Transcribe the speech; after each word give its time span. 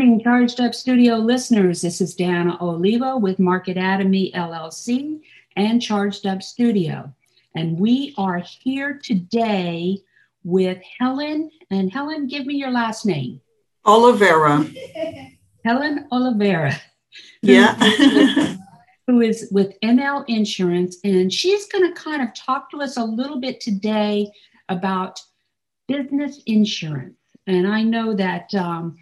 Morning, 0.00 0.22
Charged 0.22 0.60
Up 0.62 0.74
Studio 0.74 1.16
listeners. 1.16 1.82
This 1.82 2.00
is 2.00 2.14
Dana 2.14 2.56
Olivo 2.58 3.18
with 3.18 3.36
Marketatomy 3.36 4.32
LLC 4.32 5.20
and 5.56 5.82
Charged 5.82 6.24
Up 6.24 6.42
Studio. 6.42 7.14
And 7.54 7.78
we 7.78 8.14
are 8.16 8.38
here 8.38 8.98
today 9.04 9.98
with 10.42 10.78
Helen. 10.98 11.50
And 11.70 11.92
Helen, 11.92 12.28
give 12.28 12.46
me 12.46 12.54
your 12.54 12.70
last 12.70 13.04
name. 13.04 13.42
Oliveira. 13.84 14.66
Helen 15.66 16.08
Oliveira. 16.10 16.80
Yeah. 17.42 17.74
who 19.06 19.20
is 19.20 19.48
with 19.52 19.78
NL 19.82 20.24
Insurance. 20.28 20.96
And 21.04 21.30
she's 21.30 21.66
going 21.66 21.86
to 21.86 22.00
kind 22.00 22.22
of 22.22 22.32
talk 22.32 22.70
to 22.70 22.78
us 22.78 22.96
a 22.96 23.04
little 23.04 23.38
bit 23.38 23.60
today 23.60 24.32
about 24.70 25.20
business 25.88 26.40
insurance. 26.46 27.18
And 27.46 27.66
I 27.66 27.82
know 27.82 28.14
that 28.14 28.54
um, 28.54 28.96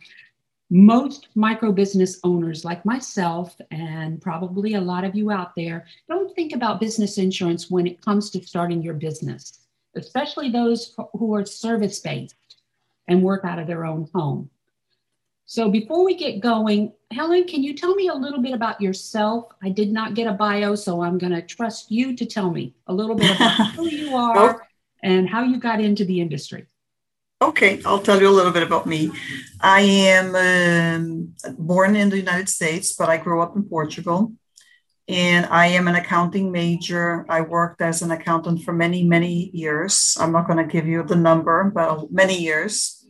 most 0.71 1.29
micro 1.35 1.73
business 1.73 2.21
owners, 2.25 2.65
like 2.65 2.85
myself, 2.85 3.57
and 3.71 4.21
probably 4.21 4.75
a 4.75 4.81
lot 4.81 5.05
of 5.05 5.15
you 5.15 5.31
out 5.31 5.55
there, 5.57 5.87
don't 6.09 6.35
think 6.35 6.55
about 6.55 6.81
business 6.81 7.17
insurance 7.19 7.71
when 7.71 7.87
it 7.87 8.03
comes 8.03 8.31
to 8.31 8.45
starting 8.45 8.83
your 8.83 8.95
business, 8.95 9.61
especially 9.97 10.51
those 10.51 10.95
who 11.15 11.35
are 11.35 11.45
service 11.47 11.99
based 12.01 12.37
and 13.09 13.23
work 13.23 13.45
out 13.45 13.59
of 13.59 13.67
their 13.67 13.87
own 13.87 14.09
home. 14.15 14.51
So 15.47 15.71
before 15.71 16.05
we 16.05 16.15
get 16.15 16.41
going, 16.41 16.93
Helen, 17.11 17.47
can 17.47 17.63
you 17.63 17.73
tell 17.73 17.95
me 17.95 18.09
a 18.09 18.15
little 18.15 18.43
bit 18.43 18.53
about 18.53 18.83
yourself? 18.83 19.47
I 19.63 19.71
did 19.71 19.91
not 19.91 20.13
get 20.13 20.27
a 20.27 20.35
bio, 20.35 20.75
so 20.75 21.03
I'm 21.03 21.17
going 21.17 21.33
to 21.33 21.41
trust 21.41 21.91
you 21.91 22.15
to 22.17 22.27
tell 22.27 22.51
me 22.51 22.75
a 22.87 22.93
little 22.93 23.15
bit 23.15 23.35
about 23.35 23.73
who 23.75 23.87
you 23.87 24.15
are 24.15 24.69
and 25.03 25.27
how 25.27 25.45
you 25.45 25.59
got 25.59 25.81
into 25.81 26.05
the 26.05 26.21
industry. 26.21 26.67
Okay, 27.41 27.81
I'll 27.85 28.01
tell 28.01 28.21
you 28.21 28.29
a 28.29 28.35
little 28.35 28.51
bit 28.51 28.65
about 28.65 28.87
me. 28.87 29.13
I 29.61 29.81
am 29.81 30.35
um, 30.35 31.35
born 31.57 31.95
in 31.95 32.11
the 32.11 32.19
United 32.19 32.49
States, 32.49 32.97
but 32.97 33.09
I 33.09 33.17
grew 33.17 33.41
up 33.41 33.55
in 33.55 33.63
Portugal. 33.63 34.33
And 35.07 35.47
I 35.47 35.69
am 35.69 35.87
an 35.87 35.95
accounting 35.95 36.51
major. 36.51 37.25
I 37.29 37.41
worked 37.43 37.81
as 37.81 38.03
an 38.03 38.11
accountant 38.11 38.63
for 38.65 38.73
many, 38.73 39.05
many 39.05 39.51
years. 39.55 40.19
I'm 40.21 40.33
not 40.33 40.49
going 40.49 40.59
to 40.59 40.71
give 40.71 40.87
you 40.87 41.05
the 41.05 41.17
number, 41.17 41.71
but 41.73 42.11
many 42.11 42.37
years. 42.37 43.07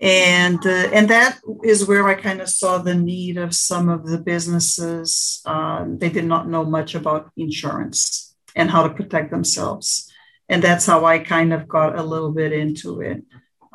And 0.00 0.64
uh, 0.64 0.88
and 0.92 1.08
that 1.10 1.40
is 1.62 1.86
where 1.86 2.06
I 2.06 2.14
kind 2.14 2.40
of 2.40 2.48
saw 2.48 2.78
the 2.78 2.94
need 2.94 3.36
of 3.38 3.54
some 3.54 3.88
of 3.88 4.06
the 4.06 4.18
businesses. 4.18 5.42
Uh, 5.44 5.84
they 5.88 6.10
did 6.10 6.24
not 6.24 6.48
know 6.48 6.64
much 6.64 6.94
about 6.94 7.30
insurance 7.36 8.34
and 8.56 8.70
how 8.70 8.86
to 8.86 8.94
protect 8.94 9.30
themselves, 9.30 10.10
and 10.48 10.62
that's 10.62 10.84
how 10.84 11.04
I 11.04 11.20
kind 11.20 11.52
of 11.52 11.68
got 11.68 11.98
a 11.98 12.02
little 12.02 12.32
bit 12.32 12.52
into 12.52 13.00
it. 13.00 13.22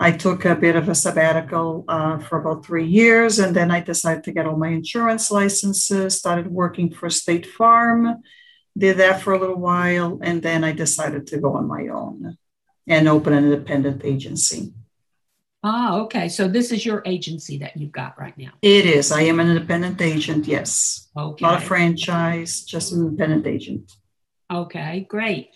I 0.01 0.11
took 0.13 0.45
a 0.45 0.55
bit 0.55 0.77
of 0.77 0.87
a 0.87 0.95
sabbatical 0.95 1.83
uh, 1.89 2.19
for 2.19 2.39
about 2.39 2.65
three 2.65 2.87
years, 2.87 3.37
and 3.37 3.53
then 3.53 3.69
I 3.69 3.81
decided 3.81 4.23
to 4.23 4.31
get 4.31 4.45
all 4.45 4.55
my 4.55 4.69
insurance 4.69 5.29
licenses, 5.29 6.17
started 6.17 6.47
working 6.47 6.89
for 6.89 7.09
State 7.09 7.45
Farm, 7.45 8.23
did 8.77 8.95
that 8.97 9.21
for 9.21 9.33
a 9.33 9.39
little 9.39 9.59
while, 9.59 10.17
and 10.23 10.41
then 10.41 10.63
I 10.63 10.71
decided 10.71 11.27
to 11.27 11.39
go 11.39 11.53
on 11.55 11.67
my 11.67 11.89
own 11.89 12.37
and 12.87 13.09
open 13.09 13.33
an 13.33 13.43
independent 13.43 14.05
agency. 14.05 14.73
Ah, 15.61 15.97
okay. 15.97 16.29
So 16.29 16.47
this 16.47 16.71
is 16.71 16.85
your 16.85 17.03
agency 17.05 17.57
that 17.57 17.75
you've 17.75 17.91
got 17.91 18.17
right 18.17 18.37
now. 18.37 18.51
It 18.61 18.85
is. 18.85 19.11
I 19.11 19.23
am 19.23 19.41
an 19.41 19.49
independent 19.49 20.01
agent, 20.01 20.47
yes. 20.47 21.09
Okay. 21.17 21.43
Not 21.43 21.61
a 21.61 21.65
franchise, 21.65 22.63
just 22.63 22.93
an 22.93 23.01
independent 23.01 23.45
agent. 23.45 23.91
Okay, 24.49 25.05
great. 25.09 25.49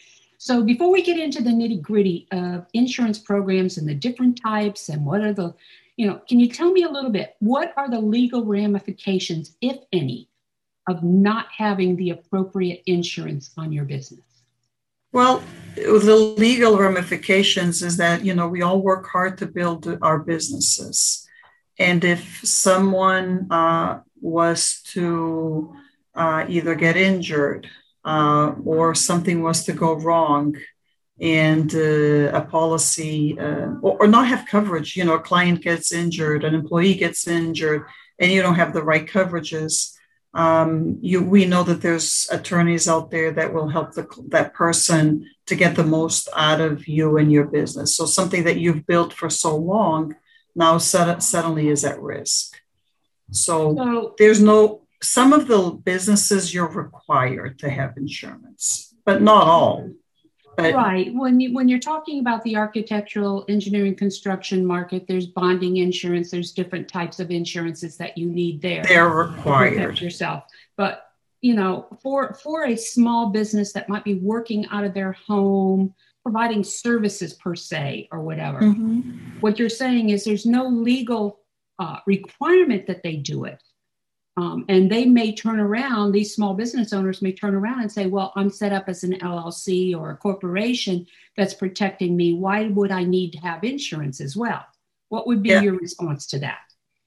So 0.43 0.61
before 0.61 0.91
we 0.91 1.01
get 1.01 1.17
into 1.17 1.41
the 1.41 1.51
nitty 1.51 1.81
gritty 1.81 2.27
of 2.33 2.65
insurance 2.73 3.17
programs 3.17 3.77
and 3.77 3.87
the 3.87 3.95
different 3.95 4.41
types 4.41 4.89
and 4.89 5.05
what 5.05 5.21
are 5.21 5.31
the, 5.31 5.55
you 5.95 6.05
know, 6.05 6.19
can 6.27 6.37
you 6.37 6.49
tell 6.49 6.69
me 6.69 6.83
a 6.83 6.89
little 6.89 7.11
bit? 7.11 7.37
What 7.39 7.73
are 7.77 7.89
the 7.89 8.01
legal 8.01 8.43
ramifications, 8.43 9.55
if 9.61 9.77
any, 9.93 10.27
of 10.89 11.01
not 11.01 11.45
having 11.57 11.95
the 11.95 12.09
appropriate 12.09 12.83
insurance 12.87 13.53
on 13.57 13.71
your 13.71 13.85
business? 13.85 14.25
Well, 15.13 15.41
the 15.75 16.35
legal 16.37 16.77
ramifications 16.77 17.81
is 17.81 17.95
that, 17.95 18.25
you 18.25 18.35
know, 18.35 18.49
we 18.49 18.63
all 18.63 18.81
work 18.81 19.07
hard 19.07 19.37
to 19.37 19.45
build 19.45 19.97
our 20.01 20.19
businesses. 20.19 21.25
And 21.79 22.03
if 22.03 22.41
someone 22.43 23.47
uh, 23.49 24.01
was 24.19 24.81
to 24.87 25.73
uh, 26.15 26.43
either 26.49 26.75
get 26.75 26.97
injured 26.97 27.69
uh, 28.05 28.53
or 28.65 28.95
something 28.95 29.41
was 29.41 29.63
to 29.65 29.73
go 29.73 29.93
wrong 29.93 30.55
and 31.21 31.73
uh, 31.75 32.31
a 32.33 32.41
policy 32.41 33.37
uh, 33.39 33.69
or, 33.81 34.01
or, 34.01 34.07
not 34.07 34.27
have 34.27 34.47
coverage 34.47 34.97
you 34.97 35.05
know 35.05 35.13
a 35.13 35.19
client 35.19 35.61
gets 35.61 35.91
injured 35.93 36.43
an 36.43 36.55
employee 36.55 36.95
gets 36.95 37.27
injured 37.27 37.85
and 38.19 38.31
you 38.31 38.41
don't 38.41 38.55
have 38.55 38.73
the 38.73 38.83
right 38.83 39.05
coverages 39.07 39.93
um, 40.33 40.97
you, 41.01 41.21
we 41.21 41.45
know 41.45 41.63
that 41.63 41.81
there's 41.81 42.27
attorneys 42.31 42.87
out 42.87 43.11
there 43.11 43.31
that 43.31 43.53
will 43.53 43.67
help 43.69 43.93
the, 43.93 44.07
that 44.29 44.53
person 44.53 45.29
to 45.45 45.55
get 45.55 45.75
the 45.75 45.83
most 45.83 46.27
out 46.35 46.59
of 46.59 46.87
you 46.87 47.17
and 47.17 47.31
your 47.31 47.45
business. 47.45 47.95
So 47.95 48.05
something 48.05 48.43
that 48.45 48.57
you've 48.57 48.87
built 48.87 49.13
for 49.13 49.29
so 49.29 49.55
long 49.55 50.15
now 50.55 50.79
suddenly 50.79 51.67
is 51.67 51.85
at 51.85 52.01
risk. 52.01 52.59
So, 53.31 53.75
so 53.75 54.15
there's 54.17 54.41
no 54.41 54.82
some 55.03 55.33
of 55.33 55.47
the 55.47 55.71
businesses 55.83 56.53
you're 56.53 56.67
required 56.67 57.59
to 57.59 57.69
have 57.69 57.97
insurance, 57.97 58.95
but 59.05 59.21
not 59.21 59.47
all. 59.47 59.89
But 60.55 60.75
right. 60.75 61.13
When 61.13 61.39
you 61.39 61.53
when 61.53 61.67
you're 61.67 61.79
talking 61.79 62.19
about 62.19 62.43
the 62.43 62.55
architectural, 62.55 63.43
engineering, 63.49 63.95
construction 63.95 64.65
market, 64.65 65.05
there's 65.07 65.27
bonding 65.27 65.77
insurance. 65.77 66.29
There's 66.29 66.51
different 66.51 66.87
types 66.87 67.19
of 67.19 67.31
insurances 67.31 67.97
that 67.97 68.17
you 68.17 68.29
need 68.29 68.61
there. 68.61 68.83
They're 68.83 69.09
required. 69.09 69.71
To 69.71 69.75
protect 69.77 70.01
yourself, 70.01 70.43
but 70.77 71.07
you 71.41 71.55
know, 71.55 71.87
for 72.01 72.35
for 72.35 72.65
a 72.65 72.75
small 72.75 73.29
business 73.29 73.73
that 73.73 73.89
might 73.89 74.03
be 74.03 74.15
working 74.15 74.67
out 74.67 74.83
of 74.83 74.93
their 74.93 75.13
home, 75.13 75.93
providing 76.21 76.63
services 76.63 77.33
per 77.33 77.55
se 77.55 78.07
or 78.11 78.21
whatever, 78.21 78.61
mm-hmm. 78.61 79.39
what 79.39 79.57
you're 79.57 79.69
saying 79.69 80.09
is 80.09 80.23
there's 80.23 80.45
no 80.45 80.67
legal 80.67 81.39
uh, 81.79 81.97
requirement 82.05 82.85
that 82.85 83.01
they 83.01 83.15
do 83.15 83.45
it 83.45 83.61
um, 84.35 84.65
and 84.67 84.91
they 84.91 85.05
may 85.05 85.33
turn 85.33 85.59
around, 85.59 86.11
these 86.11 86.33
small 86.33 86.55
business 86.55 86.91
owners 86.91 87.21
may 87.21 87.31
turn 87.31 87.53
around 87.53 87.81
and 87.81 87.91
say, 87.91 88.07
Well, 88.07 88.33
I'm 88.35 88.49
set 88.49 88.73
up 88.73 88.85
as 88.87 89.03
an 89.03 89.13
LLC 89.19 89.95
or 89.95 90.09
a 90.09 90.17
corporation 90.17 91.05
that's 91.37 91.53
protecting 91.53 92.15
me. 92.17 92.33
Why 92.33 92.67
would 92.67 92.91
I 92.91 93.03
need 93.03 93.31
to 93.33 93.39
have 93.39 93.63
insurance 93.63 94.19
as 94.19 94.35
well? 94.35 94.65
What 95.09 95.27
would 95.27 95.43
be 95.43 95.49
yeah. 95.49 95.61
your 95.61 95.77
response 95.77 96.25
to 96.27 96.39
that? 96.39 96.59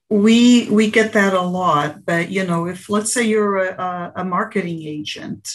We 0.09 0.69
we 0.69 0.89
get 0.89 1.11
that 1.13 1.33
a 1.33 1.41
lot, 1.41 2.05
but 2.05 2.29
you 2.29 2.45
know, 2.45 2.65
if 2.65 2.89
let's 2.89 3.13
say 3.13 3.23
you're 3.23 3.57
a, 3.57 4.13
a 4.15 4.23
marketing 4.23 4.83
agent 4.83 5.53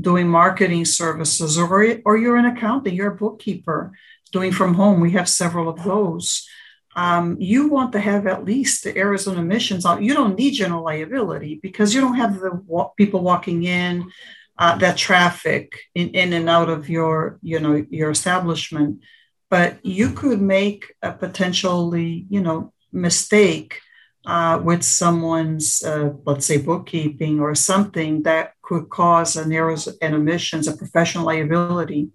doing 0.00 0.26
marketing 0.26 0.84
services, 0.84 1.56
or 1.56 1.98
or 2.04 2.16
you're 2.16 2.36
an 2.36 2.46
accountant, 2.46 2.96
you're 2.96 3.12
a 3.12 3.16
bookkeeper 3.16 3.92
doing 4.32 4.50
from 4.50 4.74
home. 4.74 4.98
We 4.98 5.12
have 5.12 5.28
several 5.28 5.68
of 5.68 5.84
those 5.84 6.48
um, 6.94 7.36
you 7.40 7.68
want 7.68 7.92
to 7.92 8.00
have 8.00 8.26
at 8.26 8.44
least 8.44 8.84
the 8.84 8.96
errors 8.96 9.26
and 9.26 9.38
omissions 9.38 9.84
on. 9.84 10.02
You 10.02 10.14
don't 10.14 10.38
need 10.38 10.52
general 10.52 10.84
liability 10.84 11.58
because 11.62 11.94
you 11.94 12.00
don't 12.00 12.16
have 12.16 12.38
the 12.38 12.52
wa- 12.66 12.90
people 12.96 13.20
walking 13.20 13.64
in, 13.64 14.10
uh, 14.58 14.76
that 14.78 14.98
traffic 14.98 15.78
in, 15.94 16.10
in 16.10 16.32
and 16.32 16.48
out 16.48 16.68
of 16.68 16.90
your, 16.90 17.38
you 17.42 17.60
know, 17.60 17.84
your 17.90 18.10
establishment. 18.10 19.00
But 19.48 19.84
you 19.84 20.10
could 20.10 20.40
make 20.40 20.94
a 21.02 21.12
potentially, 21.12 22.26
you 22.28 22.40
know, 22.40 22.72
mistake 22.92 23.80
uh, 24.26 24.60
with 24.62 24.82
someone's, 24.82 25.82
uh, 25.82 26.12
let's 26.24 26.46
say, 26.46 26.58
bookkeeping 26.58 27.40
or 27.40 27.54
something 27.54 28.22
that 28.22 28.52
could 28.62 28.88
cause 28.88 29.36
an 29.36 29.52
errors 29.52 29.88
and 30.00 30.14
omissions, 30.14 30.68
a 30.68 30.76
professional 30.76 31.24
liability. 31.24 32.10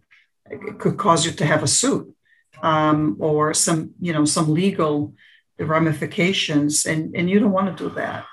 It 0.49 0.79
could 0.79 0.97
cause 0.97 1.25
you 1.25 1.31
to 1.33 1.45
have 1.45 1.63
a 1.63 1.67
suit 1.67 2.15
um, 2.61 3.17
or 3.19 3.53
some 3.53 3.93
you 3.99 4.13
know 4.13 4.25
some 4.25 4.53
legal 4.53 5.13
ramifications 5.59 6.85
and 6.85 7.15
and 7.15 7.29
you 7.29 7.39
don't 7.39 7.51
want 7.51 7.75
to 7.75 7.83
do 7.83 7.93
that. 7.95 8.25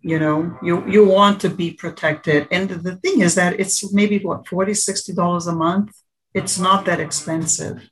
You 0.00 0.18
know 0.18 0.58
you 0.62 0.86
you 0.88 1.06
want 1.06 1.40
to 1.42 1.50
be 1.50 1.72
protected. 1.72 2.48
And 2.50 2.68
the 2.68 2.96
thing 2.96 3.20
is 3.20 3.34
that 3.36 3.58
it's 3.58 3.92
maybe 3.92 4.18
what 4.18 4.46
40 4.46 4.74
60 4.74 5.14
dollars 5.14 5.46
a 5.46 5.52
month? 5.52 5.96
It's 6.34 6.58
not 6.58 6.84
that 6.84 7.00
expensive 7.00 7.88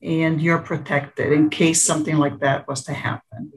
and 0.00 0.40
you're 0.40 0.60
protected 0.60 1.32
in 1.32 1.50
case 1.50 1.84
something 1.84 2.16
like 2.16 2.38
that 2.38 2.68
was 2.68 2.84
to 2.84 2.92
happen. 2.92 3.52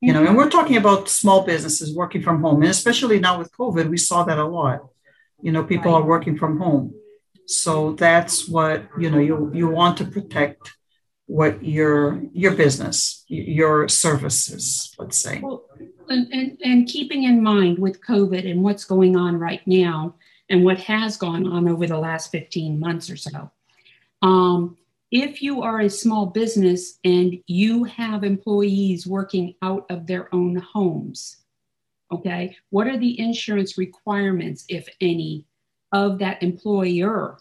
You 0.00 0.14
know 0.14 0.24
and 0.24 0.36
we're 0.36 0.50
talking 0.50 0.78
about 0.78 1.08
small 1.08 1.42
businesses 1.42 1.94
working 1.94 2.22
from 2.22 2.40
home 2.40 2.62
and 2.62 2.70
especially 2.70 3.20
now 3.20 3.38
with 3.38 3.52
covid 3.52 3.90
we 3.90 3.98
saw 3.98 4.24
that 4.24 4.38
a 4.38 4.44
lot. 4.44 4.80
You 5.42 5.52
know 5.52 5.64
people 5.64 5.94
are 5.94 6.02
working 6.02 6.36
from 6.38 6.58
home. 6.58 6.94
So 7.46 7.92
that's 7.94 8.48
what 8.48 8.86
you 8.98 9.10
know 9.10 9.18
you 9.18 9.50
you 9.52 9.68
want 9.68 9.98
to 9.98 10.04
protect 10.04 10.72
what 11.30 11.64
your 11.64 12.20
your 12.32 12.52
business 12.56 13.24
your 13.28 13.88
services 13.88 14.92
let's 14.98 15.16
say 15.16 15.38
well, 15.40 15.64
and, 16.08 16.26
and, 16.32 16.58
and 16.64 16.88
keeping 16.88 17.22
in 17.22 17.40
mind 17.40 17.78
with 17.78 18.04
covid 18.04 18.50
and 18.50 18.62
what's 18.62 18.84
going 18.84 19.16
on 19.16 19.38
right 19.38 19.64
now 19.66 20.14
and 20.48 20.64
what 20.64 20.78
has 20.80 21.16
gone 21.16 21.46
on 21.46 21.68
over 21.68 21.86
the 21.86 21.96
last 21.96 22.32
15 22.32 22.80
months 22.80 23.08
or 23.08 23.16
so 23.16 23.50
um, 24.22 24.76
if 25.10 25.42
you 25.42 25.62
are 25.62 25.80
a 25.80 25.90
small 25.90 26.26
business 26.26 26.98
and 27.04 27.38
you 27.46 27.84
have 27.84 28.22
employees 28.22 29.06
working 29.06 29.54
out 29.62 29.86
of 29.90 30.06
their 30.06 30.32
own 30.32 30.56
homes, 30.56 31.38
okay, 32.12 32.56
what 32.70 32.86
are 32.86 32.98
the 32.98 33.18
insurance 33.18 33.76
requirements, 33.76 34.64
if 34.68 34.88
any, 35.00 35.46
of 35.92 36.20
that 36.20 36.42
employer 36.42 37.38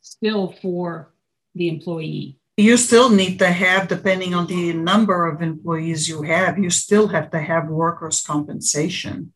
still 0.00 0.54
for 0.62 1.12
the 1.54 1.68
employee? 1.68 2.39
You 2.60 2.76
still 2.76 3.08
need 3.08 3.38
to 3.38 3.50
have, 3.50 3.88
depending 3.88 4.34
on 4.34 4.46
the 4.46 4.72
number 4.74 5.26
of 5.26 5.40
employees 5.40 6.08
you 6.10 6.22
have, 6.22 6.58
you 6.58 6.68
still 6.68 7.08
have 7.08 7.30
to 7.30 7.40
have 7.40 7.68
workers' 7.68 8.20
compensation 8.20 9.32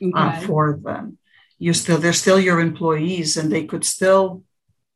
uh, 0.00 0.06
okay. 0.06 0.36
uh, 0.36 0.40
for 0.46 0.78
them. 0.80 1.18
You 1.58 1.72
still, 1.74 1.98
they're 1.98 2.12
still 2.24 2.38
your 2.38 2.60
employees, 2.60 3.36
and 3.36 3.50
they 3.50 3.64
could 3.64 3.84
still 3.84 4.44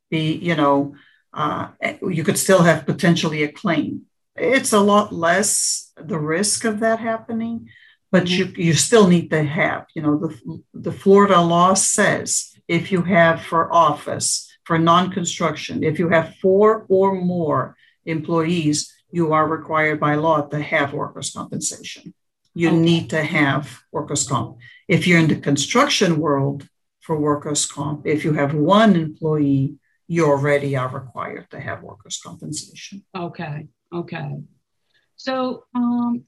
be, 0.09 0.33
you 0.49 0.55
know, 0.55 0.95
uh, 1.33 1.67
you 2.01 2.23
could 2.23 2.37
still 2.37 2.63
have 2.63 2.85
potentially 2.85 3.43
a 3.43 3.51
claim. 3.51 4.03
It's 4.35 4.73
a 4.73 4.79
lot 4.79 5.11
less 5.11 5.91
the 5.97 6.19
risk 6.19 6.63
of 6.63 6.79
that 6.79 6.99
happening, 6.99 7.69
but 8.11 8.23
mm-hmm. 8.23 8.55
you, 8.59 8.67
you 8.67 8.73
still 8.73 9.07
need 9.07 9.29
to 9.31 9.43
have, 9.43 9.85
you 9.93 10.01
know, 10.01 10.17
the, 10.17 10.63
the 10.73 10.91
Florida 10.91 11.41
law 11.41 11.73
says 11.73 12.55
if 12.67 12.91
you 12.91 13.01
have 13.03 13.41
for 13.41 13.73
office, 13.73 14.46
for 14.67 14.77
non 14.77 15.09
construction, 15.11 15.81
if 15.81 15.97
you 15.97 16.09
have 16.09 16.35
four 16.41 16.85
or 16.89 17.15
more 17.15 17.77
employees, 18.05 18.93
you 19.09 19.31
are 19.31 19.47
required 19.47 19.97
by 19.97 20.15
law 20.15 20.41
to 20.41 20.59
have 20.61 20.91
workers' 20.91 21.31
compensation. 21.31 22.13
You 22.53 22.69
okay. 22.69 22.77
need 22.77 23.09
to 23.11 23.23
have 23.23 23.79
workers' 23.93 24.27
comp. 24.27 24.57
If 24.89 25.07
you're 25.07 25.19
in 25.19 25.29
the 25.29 25.39
construction 25.39 26.19
world 26.19 26.67
for 26.99 27.17
workers' 27.17 27.65
comp, 27.65 28.05
if 28.05 28.25
you 28.25 28.33
have 28.33 28.53
one 28.53 28.97
employee, 28.97 29.77
you 30.09 30.25
already 30.25 30.75
are 30.75 30.89
required 30.89 31.49
to 31.51 31.59
have 31.61 31.81
workers' 31.81 32.19
compensation. 32.21 33.05
Okay, 33.15 33.67
okay. 33.93 34.35
So 35.15 35.63
um, 35.75 36.25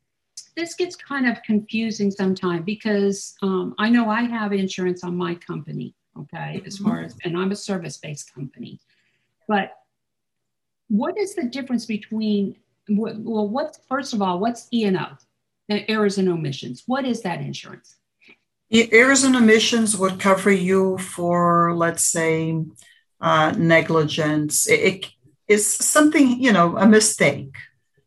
this 0.56 0.76
gets 0.76 0.96
kind 0.96 1.28
of 1.28 1.44
confusing 1.44 2.10
sometimes 2.10 2.64
because 2.64 3.36
um, 3.42 3.76
I 3.78 3.90
know 3.90 4.10
I 4.10 4.22
have 4.22 4.54
insurance 4.54 5.04
on 5.04 5.18
my 5.18 5.36
company, 5.36 5.94
okay, 6.22 6.58
mm-hmm. 6.58 6.68
as 6.68 6.78
far 6.78 7.02
as, 7.02 7.16
and 7.24 7.38
I'm 7.38 7.52
a 7.52 7.56
service 7.56 7.98
based 7.98 8.34
company. 8.34 8.80
But 9.48 9.72
what 10.88 11.18
is 11.18 11.36
the 11.36 11.44
difference 11.44 11.86
between, 11.86 12.56
well, 12.90 13.48
what's, 13.48 13.80
first 13.88 14.14
of 14.14 14.22
all, 14.22 14.40
what's 14.40 14.68
E&O, 14.74 15.08
errors 15.70 16.18
and 16.18 16.30
omissions? 16.30 16.84
What 16.86 17.06
is 17.06 17.22
that 17.22 17.42
insurance? 17.42 17.96
Errors 18.72 19.24
and 19.24 19.36
omissions 19.36 19.98
would 19.98 20.20
cover 20.20 20.52
you 20.52 20.98
for, 20.98 21.74
let's 21.76 22.04
say, 22.04 22.64
uh, 23.22 23.52
negligence. 23.58 24.70
It, 24.70 24.80
it 24.80 25.08
is 25.48 25.66
something, 25.74 26.42
you 26.42 26.52
know, 26.52 26.78
a 26.78 26.88
mistake. 26.88 27.56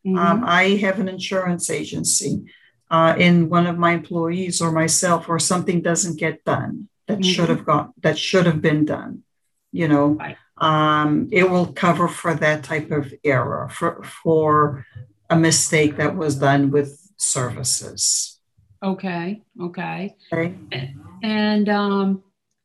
Mm-hmm. 0.06 0.18
Um, 0.18 0.44
I 0.44 0.76
have 0.76 1.00
an 1.00 1.08
insurance 1.08 1.70
agency. 1.70 2.44
Uh, 2.90 3.14
in 3.16 3.48
one 3.48 3.66
of 3.66 3.78
my 3.78 3.92
employees 3.92 4.60
or 4.60 4.70
myself, 4.70 5.26
or 5.26 5.38
something 5.38 5.80
doesn't 5.80 6.18
get 6.18 6.44
done 6.44 6.88
that 7.12 7.20
mm-hmm. 7.20 7.30
should 7.30 7.48
have 7.48 7.64
got 7.64 7.92
that 8.02 8.18
should 8.18 8.46
have 8.46 8.60
been 8.62 8.84
done. 8.84 9.22
You 9.70 9.88
know, 9.88 10.06
right. 10.14 10.36
um, 10.58 11.28
it 11.32 11.48
will 11.48 11.72
cover 11.72 12.08
for 12.08 12.34
that 12.34 12.64
type 12.64 12.90
of 12.90 13.12
error 13.24 13.68
for 13.70 14.02
for 14.02 14.86
a 15.30 15.36
mistake 15.36 15.96
that 15.96 16.16
was 16.16 16.36
done 16.36 16.70
with 16.70 16.98
services. 17.16 18.40
Okay. 18.82 19.42
Okay. 19.60 20.16
okay. 20.32 20.94
And 21.22 21.68
um, 21.68 22.22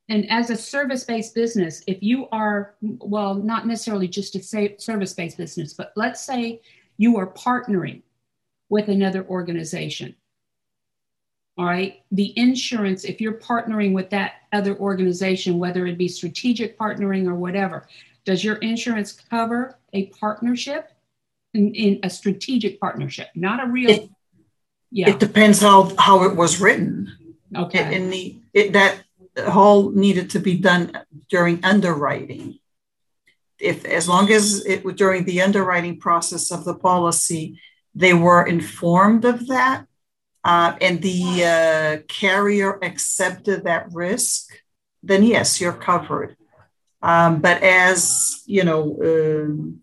and 0.10 0.30
as 0.32 0.50
a 0.50 0.56
service-based 0.56 1.36
business 1.36 1.84
if 1.86 2.02
you 2.02 2.28
are 2.32 2.76
well 2.82 3.36
not 3.36 3.68
necessarily 3.68 4.08
just 4.08 4.36
a 4.36 4.76
service-based 4.80 5.38
business 5.38 5.74
but 5.74 5.92
let's 5.98 6.24
say 6.24 6.62
you 6.98 7.18
are 7.18 7.28
partnering 7.34 8.02
with 8.70 8.88
another 8.88 9.26
organization 9.28 10.16
all 11.58 11.66
right? 11.66 12.02
The 12.12 12.34
insurance 12.38 13.04
if 13.04 13.20
you're 13.22 13.40
partnering 13.40 13.94
with 13.94 14.10
that 14.12 14.34
other 14.54 14.78
organization 14.78 15.60
whether 15.60 15.86
it 15.86 15.98
be 15.98 16.08
strategic 16.08 16.78
partnering 16.78 17.28
or 17.28 17.36
whatever 17.36 17.88
does 18.26 18.44
your 18.44 18.56
insurance 18.58 19.12
cover 19.12 19.78
a 19.94 20.08
partnership 20.08 20.92
in, 21.54 21.74
in 21.74 22.00
a 22.04 22.10
strategic 22.10 22.80
partnership 22.80 23.28
not 23.36 23.64
a 23.64 23.68
real 23.68 23.90
it, 23.90 24.10
yeah. 24.92 25.10
it 25.10 25.20
depends 25.20 25.62
how 25.62 25.94
how 25.98 26.24
it 26.24 26.36
was 26.36 26.60
written. 26.60 27.12
Okay. 27.56 27.96
In 27.96 28.10
the 28.10 28.40
it, 28.54 28.74
that 28.74 29.04
whole 29.38 29.92
needed 29.92 30.32
to 30.32 30.40
be 30.40 30.58
done 30.58 30.98
during 31.30 31.64
underwriting. 31.64 32.60
If 33.60 33.86
as 33.86 34.08
long 34.08 34.32
as 34.32 34.66
it 34.66 34.84
during 34.96 35.26
the 35.26 35.42
underwriting 35.42 36.00
process 36.00 36.52
of 36.52 36.66
the 36.66 36.76
policy, 36.76 37.60
they 37.96 38.14
were 38.14 38.46
informed 38.46 39.26
of 39.26 39.48
that, 39.48 39.87
uh, 40.48 40.78
and 40.80 41.02
the 41.02 41.44
uh, 41.44 42.04
carrier 42.08 42.80
accepted 42.82 43.66
that 43.66 43.92
risk, 43.92 44.48
then 45.04 45.24
yes, 45.24 45.60
you're 45.60 45.74
covered. 45.74 46.38
Um, 47.02 47.42
but 47.42 47.62
as 47.62 48.44
you 48.46 48.64
know, 48.64 48.98
um, 49.04 49.82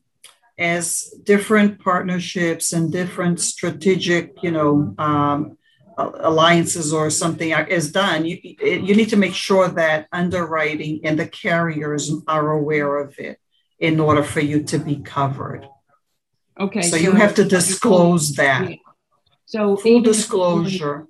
as 0.58 1.14
different 1.22 1.80
partnerships 1.80 2.72
and 2.72 2.90
different 2.90 3.40
strategic, 3.40 4.42
you 4.42 4.52
know, 4.52 4.94
um, 4.96 5.58
alliances 5.98 6.94
or 6.94 7.10
something 7.10 7.50
is 7.50 7.92
done, 7.92 8.24
you, 8.24 8.38
you 8.42 8.94
need 8.96 9.10
to 9.10 9.18
make 9.18 9.34
sure 9.34 9.68
that 9.68 10.08
underwriting 10.12 11.00
and 11.04 11.18
the 11.18 11.28
carriers 11.28 12.10
are 12.26 12.52
aware 12.52 12.96
of 12.96 13.18
it 13.18 13.38
in 13.78 14.00
order 14.00 14.22
for 14.22 14.40
you 14.40 14.62
to 14.62 14.78
be 14.78 14.96
covered. 14.96 15.68
Okay. 16.58 16.82
So, 16.82 16.96
so 16.96 17.02
you 17.02 17.12
have 17.12 17.34
to 17.34 17.44
disclose 17.44 18.34
that. 18.36 18.78
So 19.54 19.76
full 19.76 20.00
disclosure. 20.00 21.06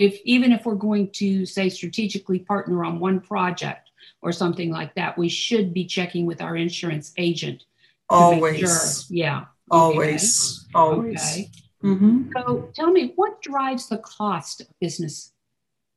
If, 0.00 0.14
if 0.14 0.20
even 0.24 0.50
if 0.50 0.66
we're 0.66 0.74
going 0.74 1.12
to 1.12 1.46
say 1.46 1.68
strategically 1.68 2.40
partner 2.40 2.84
on 2.84 2.98
one 2.98 3.20
project 3.20 3.90
or 4.22 4.32
something 4.32 4.72
like 4.72 4.92
that, 4.96 5.16
we 5.16 5.28
should 5.28 5.72
be 5.72 5.84
checking 5.84 6.26
with 6.26 6.42
our 6.42 6.56
insurance 6.56 7.12
agent. 7.16 7.62
Always. 8.08 8.58
Sure. 8.58 9.16
Yeah. 9.16 9.44
Always. 9.70 10.64
Okay. 10.64 10.72
Always. 10.74 11.22
Okay. 11.22 11.50
Mm-hmm. 11.84 12.32
So 12.34 12.70
tell 12.74 12.90
me, 12.90 13.12
what 13.14 13.40
drives 13.40 13.88
the 13.88 13.98
cost 13.98 14.62
of 14.62 14.66
business 14.80 15.32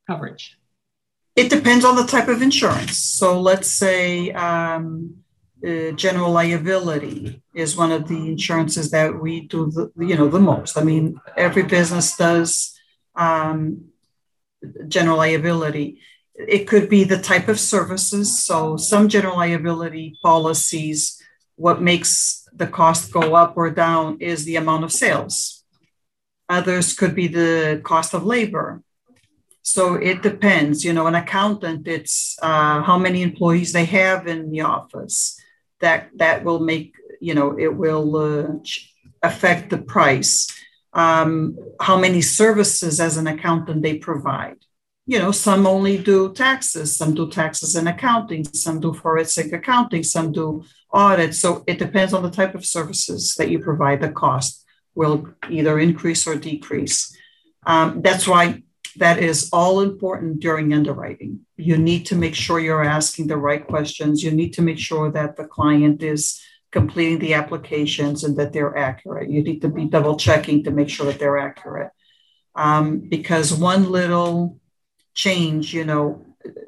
coverage? 0.06 0.60
It 1.36 1.50
depends 1.50 1.86
on 1.86 1.96
the 1.96 2.06
type 2.06 2.28
of 2.28 2.44
insurance. 2.44 2.98
So 2.98 3.42
let's 3.42 3.68
say 3.68 4.30
um, 4.34 5.24
uh, 5.66 5.92
general 5.92 6.32
liability 6.32 7.42
is 7.54 7.76
one 7.76 7.92
of 7.92 8.08
the 8.08 8.30
insurances 8.30 8.92
that 8.92 9.20
we 9.22 9.42
do 9.42 9.70
the 9.72 9.92
you 10.06 10.16
know 10.16 10.30
the 10.30 10.40
most. 10.40 10.78
I 10.78 10.84
mean, 10.84 11.20
every 11.36 11.64
business 11.64 12.16
does 12.16 12.78
um, 13.16 13.86
general 14.88 15.18
liability. 15.18 16.00
It 16.36 16.68
could 16.68 16.90
be 16.90 17.04
the 17.04 17.18
type 17.18 17.50
of 17.50 17.60
services. 17.60 18.44
So 18.44 18.78
some 18.78 19.10
general 19.10 19.38
liability 19.38 20.18
policies, 20.24 21.22
what 21.56 21.82
makes 21.82 22.48
the 22.54 22.68
cost 22.68 23.12
go 23.12 23.36
up 23.36 23.58
or 23.58 23.70
down 23.70 24.18
is 24.22 24.46
the 24.46 24.56
amount 24.56 24.86
of 24.86 24.92
sales 24.92 25.60
Others 26.50 26.94
could 26.94 27.14
be 27.14 27.28
the 27.28 27.80
cost 27.84 28.16
of 28.16 28.26
labor. 28.26 28.82
So 29.62 29.94
it 29.94 30.24
depends. 30.24 30.84
You 30.84 30.94
know, 30.94 31.06
an 31.06 31.14
accountant, 31.14 31.88
it's 31.88 32.38
uh, 32.42 32.82
how 32.82 32.98
many 32.98 33.22
employees 33.22 33.72
they 33.72 33.86
have 33.86 34.26
in 34.28 34.50
the 34.50 34.62
office. 34.62 35.39
That 35.82 36.10
that 36.18 36.44
will 36.44 36.60
make 36.60 36.94
you 37.20 37.34
know 37.34 37.58
it 37.58 37.74
will 37.76 38.16
uh, 38.16 38.48
affect 39.24 39.70
the 39.70 39.78
price. 39.78 40.48
Um, 40.94 41.58
how 41.80 41.98
many 42.00 42.22
services 42.22 43.00
as 43.00 43.18
an 43.18 43.28
accountant 43.28 43.84
they 43.84 44.00
provide. 44.00 44.58
You 45.06 45.20
know, 45.20 45.32
some 45.32 45.68
only 45.68 45.98
do 45.98 46.34
taxes, 46.34 46.98
some 46.98 47.14
do 47.14 47.30
taxes 47.30 47.76
and 47.76 47.88
accounting, 47.88 48.44
some 48.46 48.80
do 48.80 48.94
forensic 48.94 49.54
accounting, 49.54 50.04
some 50.04 50.32
do 50.32 50.64
audit. 50.92 51.36
So 51.36 51.64
it 51.68 51.80
depends 51.80 52.14
on 52.14 52.24
the 52.24 52.32
type 52.32 52.56
of 52.56 52.66
services 52.66 53.36
that 53.36 53.50
you 53.50 53.60
provide, 53.60 54.02
the 54.02 54.12
cost 54.12 54.66
will 54.96 55.30
either 55.50 55.80
increase 55.80 56.28
or 56.28 56.36
decrease. 56.36 57.16
Um, 57.66 58.02
that's 58.02 58.28
why 58.28 58.64
that 58.98 59.20
is 59.20 59.50
all 59.52 59.82
important 59.82 60.40
during 60.40 60.74
underwriting. 60.74 61.42
You 61.58 61.78
need 61.78 62.06
to 62.08 62.16
make 62.16 62.36
sure 62.36 62.60
you're 62.60 62.84
asking 62.84 63.28
the 63.28 63.38
right 63.38 63.66
questions. 63.66 64.24
You 64.24 64.32
need 64.32 64.54
to 64.54 64.62
make 64.62 64.80
sure 64.80 65.12
that 65.12 65.36
the 65.36 65.46
client 65.46 66.02
is 66.04 66.42
completing 66.72 67.20
the 67.20 67.34
applications 67.34 68.24
and 68.24 68.38
that 68.38 68.54
they're 68.54 68.78
accurate. 68.78 69.30
You 69.30 69.44
need 69.44 69.62
to 69.62 69.70
be 69.70 69.86
double 69.86 70.18
checking 70.18 70.64
to 70.64 70.72
make 70.72 70.90
sure 70.90 71.06
that 71.08 71.20
they're 71.20 71.38
accurate. 71.38 71.92
Um, 72.56 73.00
because 73.00 73.54
one 73.54 73.90
little 73.90 74.60
change, 75.14 75.74
you 75.74 75.86
know, 75.86 76.26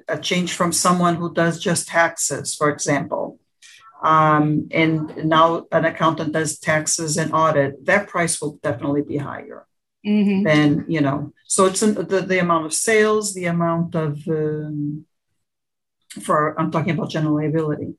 a 0.07 0.17
change 0.17 0.53
from 0.53 0.71
someone 0.71 1.15
who 1.15 1.33
does 1.33 1.59
just 1.59 1.87
taxes, 1.87 2.55
for 2.55 2.69
example, 2.69 3.39
um, 4.03 4.67
and 4.71 5.15
now 5.25 5.67
an 5.71 5.85
accountant 5.85 6.33
does 6.33 6.59
taxes 6.59 7.17
and 7.17 7.33
audit, 7.33 7.85
that 7.85 8.07
price 8.07 8.41
will 8.41 8.59
definitely 8.63 9.03
be 9.03 9.17
higher 9.17 9.67
mm-hmm. 10.05 10.43
than, 10.43 10.85
you 10.87 11.01
know, 11.01 11.33
so 11.45 11.65
it's 11.65 11.81
an, 11.81 11.95
the, 11.95 12.21
the 12.21 12.39
amount 12.39 12.65
of 12.65 12.73
sales, 12.73 13.33
the 13.33 13.45
amount 13.45 13.95
of, 13.95 14.25
um, 14.27 15.05
for, 16.23 16.59
I'm 16.59 16.71
talking 16.71 16.91
about 16.91 17.09
general 17.09 17.35
liability, 17.35 17.95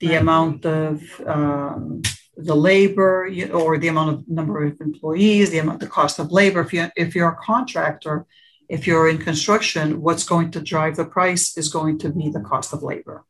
the 0.00 0.08
right. 0.08 0.20
amount 0.20 0.66
of 0.66 1.02
um, 1.26 2.02
the 2.36 2.56
labor 2.56 3.28
or 3.52 3.78
the 3.78 3.88
amount 3.88 4.10
of 4.10 4.28
number 4.28 4.64
of 4.64 4.80
employees, 4.80 5.50
the 5.50 5.58
amount, 5.58 5.80
the 5.80 5.86
cost 5.86 6.18
of 6.18 6.32
labor. 6.32 6.60
If 6.60 6.72
you 6.72 6.88
if 6.96 7.14
you're 7.14 7.28
a 7.28 7.36
contractor, 7.36 8.26
if 8.68 8.86
you're 8.86 9.08
in 9.08 9.18
construction, 9.18 10.00
what's 10.00 10.24
going 10.24 10.50
to 10.52 10.60
drive 10.60 10.96
the 10.96 11.04
price 11.04 11.56
is 11.56 11.68
going 11.68 11.98
to 11.98 12.08
be 12.10 12.30
the 12.30 12.40
cost 12.40 12.72
of 12.72 12.82
labor. 12.82 13.24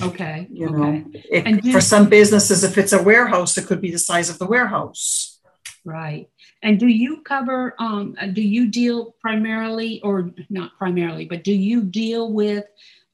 Okay. 0.00 0.46
You 0.50 0.68
okay. 0.68 0.76
know, 0.76 1.04
it, 1.30 1.72
for 1.72 1.80
some 1.80 2.08
businesses, 2.08 2.64
if 2.64 2.78
it's 2.78 2.92
a 2.92 3.02
warehouse, 3.02 3.56
it 3.58 3.66
could 3.66 3.80
be 3.80 3.90
the 3.90 3.98
size 3.98 4.30
of 4.30 4.38
the 4.38 4.46
warehouse. 4.46 5.40
Right. 5.84 6.28
And 6.62 6.78
do 6.78 6.86
you 6.86 7.22
cover? 7.22 7.74
Um, 7.78 8.16
do 8.32 8.42
you 8.42 8.68
deal 8.68 9.14
primarily, 9.20 10.00
or 10.02 10.30
not 10.50 10.76
primarily, 10.76 11.24
but 11.24 11.44
do 11.44 11.52
you 11.52 11.82
deal 11.82 12.32
with 12.32 12.64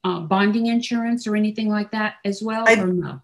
uh, 0.03 0.21
bonding 0.21 0.67
insurance 0.67 1.27
or 1.27 1.35
anything 1.35 1.69
like 1.69 1.91
that 1.91 2.15
as 2.25 2.41
well, 2.41 2.65
I, 2.67 2.75
or 2.79 2.87
no? 2.87 3.21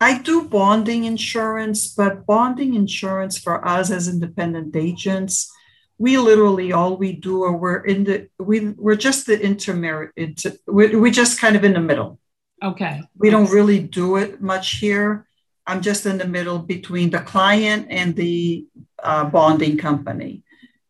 I 0.00 0.18
do 0.18 0.48
bonding 0.48 1.04
insurance, 1.04 1.88
but 1.88 2.26
bonding 2.26 2.74
insurance 2.74 3.38
for 3.38 3.66
us 3.66 3.90
as 3.90 4.06
independent 4.08 4.76
agents, 4.76 5.50
we 5.98 6.18
literally 6.18 6.72
all 6.72 6.96
we 6.96 7.12
do 7.12 7.44
are 7.44 7.56
we're 7.56 7.84
in 7.84 8.04
the 8.04 8.28
we 8.38 8.70
we're 8.70 8.96
just 8.96 9.26
the 9.26 9.40
intermediate. 9.40 10.12
Inter, 10.16 10.52
we're, 10.66 10.98
we're 10.98 11.12
just 11.12 11.40
kind 11.40 11.56
of 11.56 11.64
in 11.64 11.72
the 11.72 11.80
middle. 11.80 12.18
Okay. 12.62 13.02
We 13.16 13.30
don't 13.30 13.50
really 13.50 13.80
do 13.80 14.16
it 14.16 14.40
much 14.40 14.76
here. 14.76 15.26
I'm 15.66 15.80
just 15.80 16.06
in 16.06 16.18
the 16.18 16.26
middle 16.26 16.58
between 16.58 17.10
the 17.10 17.20
client 17.20 17.86
and 17.90 18.14
the 18.14 18.66
uh, 19.02 19.24
bonding 19.24 19.78
company, 19.78 20.42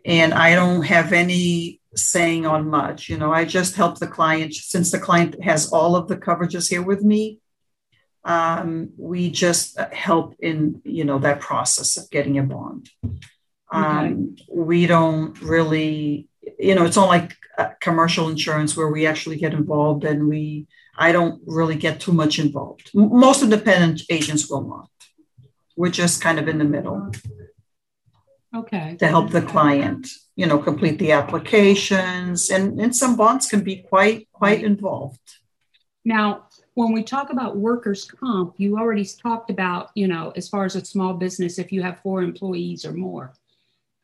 and 0.05 0.35
I 0.35 0.55
don't 0.55 0.83
have 0.83 1.13
any 1.13 1.81
saying 1.95 2.45
on 2.45 2.69
much. 2.69 3.09
You 3.09 3.19
know, 3.19 3.33
I 3.33 3.45
just 3.45 3.77
help 3.77 3.99
the 3.99 4.07
client 4.07 4.55
since 4.55 4.91
the 4.91 4.99
client 4.99 5.43
has 5.45 5.73
all 5.73 5.95
of 5.95 6.09
the 6.09 6.17
coverages 6.17 6.69
here 6.69 6.83
with 6.83 7.03
me 7.03 7.41
um, 8.25 8.91
we 8.97 9.31
just 9.31 9.79
help 9.79 10.35
in 10.39 10.81
you 10.85 11.05
know 11.05 11.19
that 11.19 11.41
process 11.41 11.97
of 11.97 12.11
getting 12.11 12.39
a 12.39 12.43
bond. 12.43 12.89
Um, 13.71 14.35
okay. 14.35 14.45
We 14.53 14.87
don't 14.87 15.41
really, 15.43 16.29
you 16.59 16.75
know, 16.75 16.85
it's 16.85 16.97
not 16.97 17.09
like 17.09 17.37
commercial 17.85 18.29
insurance 18.29 18.77
where 18.77 18.89
we 18.89 19.07
actually 19.07 19.37
get 19.37 19.53
involved, 19.53 20.03
and 20.05 20.29
we 20.33 20.67
I 21.07 21.13
don't 21.13 21.37
really 21.59 21.79
get 21.87 22.01
too 22.01 22.13
much 22.23 22.39
involved. 22.39 22.91
Most 22.95 23.43
independent 23.43 24.03
agents 24.17 24.49
will 24.51 24.67
not. 24.75 24.91
We're 25.77 25.91
just 26.03 26.23
kind 26.23 26.39
of 26.39 26.49
in 26.49 26.59
the 26.59 26.71
middle. 26.77 27.11
Okay. 28.61 28.97
To 29.01 29.07
help 29.07 29.31
the 29.31 29.43
client, 29.43 30.09
you 30.37 30.47
know, 30.47 30.59
complete 30.59 30.99
the 30.99 31.13
applications, 31.13 32.51
and 32.51 32.81
and 32.83 32.95
some 32.95 33.17
bonds 33.17 33.45
can 33.53 33.63
be 33.71 33.77
quite 33.91 34.29
quite 34.33 34.63
involved. 34.73 35.29
Now, 36.05 36.27
when 36.75 36.93
we 36.93 37.03
talk 37.03 37.31
about 37.31 37.57
workers' 37.57 38.05
comp, 38.05 38.55
you 38.59 38.79
already 38.79 39.07
talked 39.27 39.51
about, 39.51 39.91
you 39.95 40.07
know, 40.13 40.33
as 40.37 40.49
far 40.49 40.65
as 40.65 40.77
a 40.77 40.85
small 40.85 41.15
business, 41.15 41.59
if 41.59 41.73
you 41.73 41.83
have 41.83 42.01
four 42.01 42.23
employees 42.23 42.85
or 42.85 42.93
more, 42.93 43.33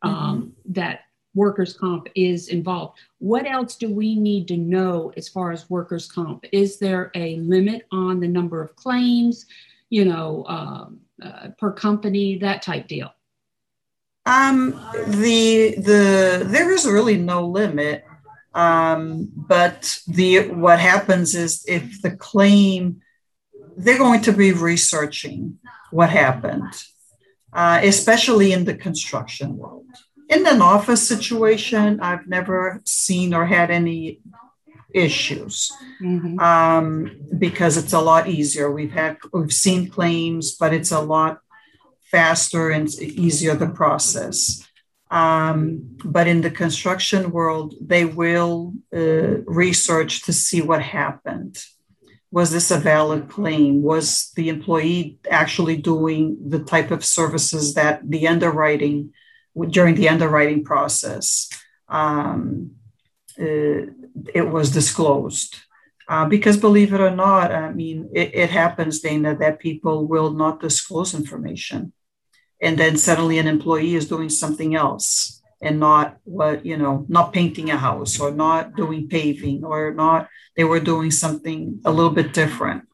um, 0.02 0.14
mm-hmm. 0.14 0.72
that 0.78 1.00
workers' 1.34 1.76
comp 1.76 2.08
is 2.14 2.48
involved. 2.48 2.98
What 3.18 3.46
else 3.46 3.76
do 3.76 3.92
we 3.92 4.14
need 4.14 4.48
to 4.48 4.56
know 4.56 5.12
as 5.16 5.28
far 5.28 5.52
as 5.52 5.70
workers' 5.70 6.10
comp? 6.10 6.44
Is 6.52 6.78
there 6.78 7.10
a 7.14 7.36
limit 7.36 7.86
on 7.92 8.20
the 8.20 8.28
number 8.28 8.62
of 8.62 8.74
claims, 8.76 9.46
you 9.90 10.04
know, 10.04 10.44
um, 10.48 11.00
uh, 11.22 11.48
per 11.58 11.72
company, 11.72 12.38
that 12.38 12.62
type 12.62 12.88
deal? 12.88 13.12
Um, 14.26 14.72
the 15.06 15.74
the 15.76 16.42
there 16.44 16.70
is 16.72 16.86
really 16.86 17.16
no 17.16 17.46
limit. 17.46 18.04
Um, 18.52 19.30
but 19.34 19.98
the 20.08 20.48
what 20.48 20.80
happens 20.80 21.34
is 21.34 21.64
if 21.68 22.02
the 22.02 22.10
claim, 22.10 23.00
they're 23.76 23.98
going 23.98 24.22
to 24.22 24.32
be 24.32 24.52
researching 24.52 25.58
what 25.92 26.10
happened, 26.10 26.72
uh, 27.52 27.80
especially 27.82 28.52
in 28.52 28.64
the 28.64 28.74
construction 28.74 29.56
world. 29.56 29.86
In 30.30 30.46
an 30.46 30.62
office 30.62 31.06
situation, 31.06 32.00
I've 32.00 32.28
never 32.28 32.80
seen 32.84 33.34
or 33.34 33.44
had 33.44 33.70
any 33.72 34.20
issues 34.94 35.72
mm-hmm. 36.00 36.38
um, 36.38 37.16
because 37.36 37.76
it's 37.76 37.92
a 37.92 38.00
lot 38.00 38.28
easier. 38.28 38.70
We've 38.70 38.92
had 38.92 39.16
we've 39.32 39.52
seen 39.52 39.90
claims, 39.90 40.54
but 40.54 40.72
it's 40.72 40.92
a 40.92 41.00
lot 41.00 41.40
faster 42.12 42.70
and 42.70 42.88
easier 43.00 43.56
the 43.56 43.68
process. 43.68 44.64
Um, 45.10 45.96
but 46.04 46.28
in 46.28 46.42
the 46.42 46.50
construction 46.50 47.32
world, 47.32 47.74
they 47.80 48.04
will 48.04 48.74
uh, 48.94 49.42
research 49.46 50.22
to 50.26 50.32
see 50.32 50.62
what 50.62 50.82
happened. 50.82 51.58
Was 52.30 52.52
this 52.52 52.70
a 52.70 52.78
valid 52.78 53.28
claim? 53.28 53.82
Was 53.82 54.30
the 54.36 54.48
employee 54.48 55.18
actually 55.28 55.78
doing 55.78 56.38
the 56.48 56.60
type 56.60 56.92
of 56.92 57.04
services 57.04 57.74
that 57.74 58.08
the 58.08 58.28
underwriting, 58.28 59.12
during 59.68 59.94
the 59.94 60.08
underwriting 60.08 60.64
process, 60.64 61.48
um, 61.88 62.72
uh, 63.38 63.86
it 64.34 64.48
was 64.50 64.70
disclosed? 64.70 65.56
Uh, 66.08 66.26
because 66.26 66.56
believe 66.56 66.92
it 66.92 67.00
or 67.00 67.12
not, 67.12 67.52
I 67.52 67.72
mean, 67.72 68.10
it, 68.12 68.34
it 68.34 68.50
happens, 68.50 69.00
Dana, 69.00 69.36
that 69.36 69.60
people 69.60 70.08
will 70.08 70.32
not 70.32 70.60
disclose 70.60 71.14
information. 71.14 71.92
And 72.60 72.76
then 72.76 72.96
suddenly 72.96 73.38
an 73.38 73.46
employee 73.46 73.94
is 73.94 74.08
doing 74.08 74.28
something 74.28 74.74
else 74.74 75.40
and 75.62 75.78
not 75.78 76.16
what 76.24 76.64
you 76.64 76.76
know 76.76 77.04
not 77.08 77.32
painting 77.32 77.70
a 77.70 77.76
house 77.76 78.18
or 78.18 78.30
not 78.30 78.76
doing 78.76 79.08
paving 79.08 79.64
or 79.64 79.92
not 79.92 80.28
they 80.56 80.64
were 80.64 80.80
doing 80.80 81.10
something 81.10 81.80
a 81.84 81.90
little 81.90 82.10
bit 82.10 82.32
different. 82.32 82.84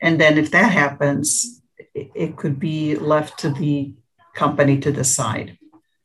And 0.00 0.20
then 0.20 0.38
if 0.38 0.50
that 0.50 0.70
happens 0.70 1.62
it, 1.94 2.10
it 2.14 2.36
could 2.36 2.58
be 2.58 2.94
left 2.96 3.38
to 3.40 3.50
the 3.50 3.94
company 4.34 4.78
to 4.80 4.92
decide 4.92 5.58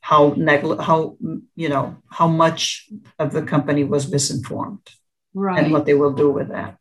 how 0.09 0.33
negli- 0.37 0.83
how 0.89 0.99
you 1.55 1.69
know 1.73 1.85
how 2.19 2.27
much 2.27 2.89
of 3.19 3.27
the 3.35 3.43
company 3.53 3.83
was 3.83 4.11
misinformed 4.15 4.87
right 5.33 5.63
and 5.63 5.71
what 5.73 5.85
they 5.85 5.93
will 6.01 6.15
do 6.23 6.29
with 6.37 6.49
that 6.49 6.79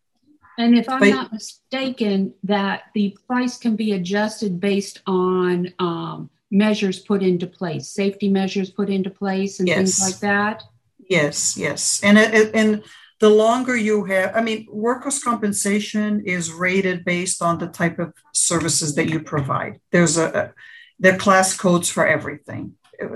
and 0.58 0.76
if 0.76 0.88
I'm 0.88 0.98
but, 0.98 1.10
not 1.10 1.32
mistaken, 1.32 2.34
that 2.42 2.82
the 2.92 3.16
price 3.28 3.56
can 3.56 3.76
be 3.76 3.92
adjusted 3.92 4.58
based 4.58 5.00
on 5.06 5.72
um, 5.78 6.30
measures 6.50 6.98
put 6.98 7.22
into 7.22 7.46
place, 7.46 7.88
safety 7.88 8.28
measures 8.28 8.68
put 8.68 8.90
into 8.90 9.08
place, 9.08 9.60
and 9.60 9.68
yes. 9.68 9.76
things 9.76 10.00
like 10.02 10.20
that. 10.20 10.64
Yes, 11.08 11.56
yes, 11.56 12.00
and 12.02 12.18
and 12.18 12.82
the 13.20 13.30
longer 13.30 13.76
you 13.76 14.04
have, 14.06 14.34
I 14.34 14.40
mean, 14.40 14.66
workers' 14.68 15.22
compensation 15.22 16.24
is 16.26 16.52
rated 16.52 17.04
based 17.04 17.40
on 17.40 17.58
the 17.58 17.68
type 17.68 18.00
of 18.00 18.12
services 18.32 18.96
that 18.96 19.08
you 19.08 19.20
provide. 19.20 19.80
There's 19.92 20.16
a, 20.16 20.26
a 20.26 20.52
there 20.98 21.14
are 21.14 21.18
class 21.18 21.56
codes 21.56 21.88
for 21.88 22.04
everything, 22.04 22.74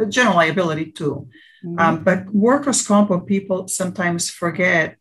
general 0.08 0.36
liability 0.36 0.92
too. 0.92 1.28
Mm-hmm. 1.64 1.78
Um, 1.78 2.04
but 2.04 2.30
workers' 2.30 2.86
comp, 2.86 3.10
what 3.10 3.26
people 3.26 3.68
sometimes 3.68 4.30
forget 4.30 4.96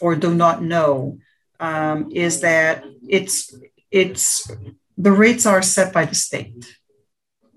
or 0.00 0.14
do 0.16 0.34
not 0.34 0.62
know 0.62 1.18
um, 1.60 2.10
is 2.12 2.40
that 2.40 2.84
it's 3.08 3.54
it's 3.90 4.50
the 4.96 5.12
rates 5.12 5.46
are 5.46 5.62
set 5.62 5.92
by 5.92 6.04
the 6.04 6.14
state. 6.14 6.78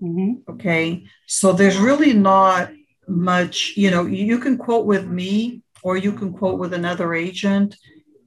Mm-hmm. 0.02 0.50
Okay, 0.52 1.06
so 1.26 1.52
there's 1.52 1.78
really 1.78 2.12
not 2.12 2.70
much. 3.08 3.72
You 3.76 3.90
know, 3.90 4.06
you 4.06 4.38
can 4.38 4.56
quote 4.58 4.86
with 4.86 5.06
me 5.06 5.62
or 5.82 5.96
you 5.96 6.12
can 6.12 6.32
quote 6.32 6.58
with 6.58 6.72
another 6.72 7.14
agent, 7.14 7.76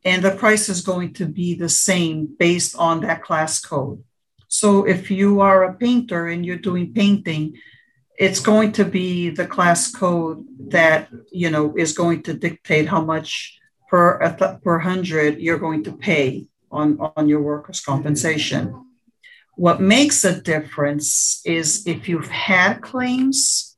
and 0.05 0.23
the 0.23 0.31
price 0.31 0.69
is 0.69 0.81
going 0.81 1.13
to 1.13 1.25
be 1.25 1.55
the 1.55 1.69
same 1.69 2.27
based 2.37 2.75
on 2.77 3.01
that 3.01 3.23
class 3.23 3.59
code. 3.59 4.03
So 4.47 4.85
if 4.85 5.11
you 5.11 5.41
are 5.41 5.63
a 5.63 5.75
painter 5.75 6.27
and 6.27 6.45
you're 6.45 6.57
doing 6.57 6.93
painting, 6.93 7.57
it's 8.19 8.41
going 8.41 8.73
to 8.73 8.83
be 8.83 9.29
the 9.29 9.47
class 9.47 9.89
code 9.89 10.45
that 10.71 11.09
you 11.31 11.49
know 11.49 11.73
is 11.75 11.93
going 11.93 12.21
to 12.23 12.33
dictate 12.33 12.87
how 12.87 13.01
much 13.01 13.57
per 13.87 14.59
per 14.63 14.77
hundred 14.79 15.39
you're 15.39 15.57
going 15.57 15.83
to 15.85 15.93
pay 15.93 16.45
on 16.69 16.99
on 17.15 17.29
your 17.29 17.41
workers' 17.41 17.81
compensation. 17.81 18.85
What 19.55 19.81
makes 19.81 20.23
a 20.23 20.39
difference 20.39 21.41
is 21.45 21.87
if 21.87 22.07
you've 22.07 22.29
had 22.29 22.81
claims 22.81 23.77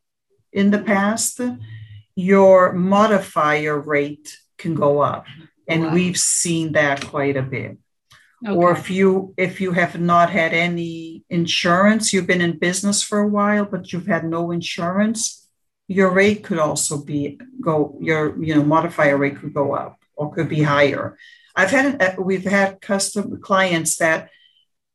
in 0.52 0.72
the 0.72 0.80
past, 0.80 1.40
your 2.16 2.74
modifier 2.74 3.80
rate 3.80 4.38
can 4.58 4.76
go 4.76 5.00
up, 5.00 5.26
and 5.68 5.86
wow. 5.86 5.94
we've 5.94 6.18
seen 6.18 6.74
that 6.74 7.06
quite 7.06 7.38
a 7.38 7.44
bit. 7.44 7.78
Okay. 8.44 8.56
Or 8.56 8.72
if 8.72 8.90
you 8.90 9.34
if 9.38 9.62
you 9.62 9.72
have 9.74 10.00
not 10.00 10.32
had 10.32 10.54
any 10.54 11.24
insurance, 11.30 12.12
you've 12.12 12.26
been 12.26 12.42
in 12.42 12.58
business 12.58 13.04
for 13.04 13.20
a 13.20 13.28
while, 13.28 13.66
but 13.66 13.94
you've 13.94 14.08
had 14.08 14.26
no 14.26 14.50
insurance, 14.50 15.48
your 15.88 16.10
rate 16.12 16.44
could 16.44 16.58
also 16.58 17.04
be 17.04 17.40
go 17.60 17.98
your 18.02 18.42
you 18.44 18.56
know 18.56 18.64
modifier 18.64 19.18
rate 19.18 19.38
could 19.40 19.54
go 19.54 19.76
up 19.76 20.00
or 20.16 20.34
could 20.34 20.50
be 20.50 20.64
higher. 20.64 21.18
I've 21.56 21.70
had 21.70 22.02
uh, 22.02 22.16
we've 22.20 22.46
had 22.46 22.82
custom 22.82 23.40
clients 23.42 23.98
that 23.98 24.30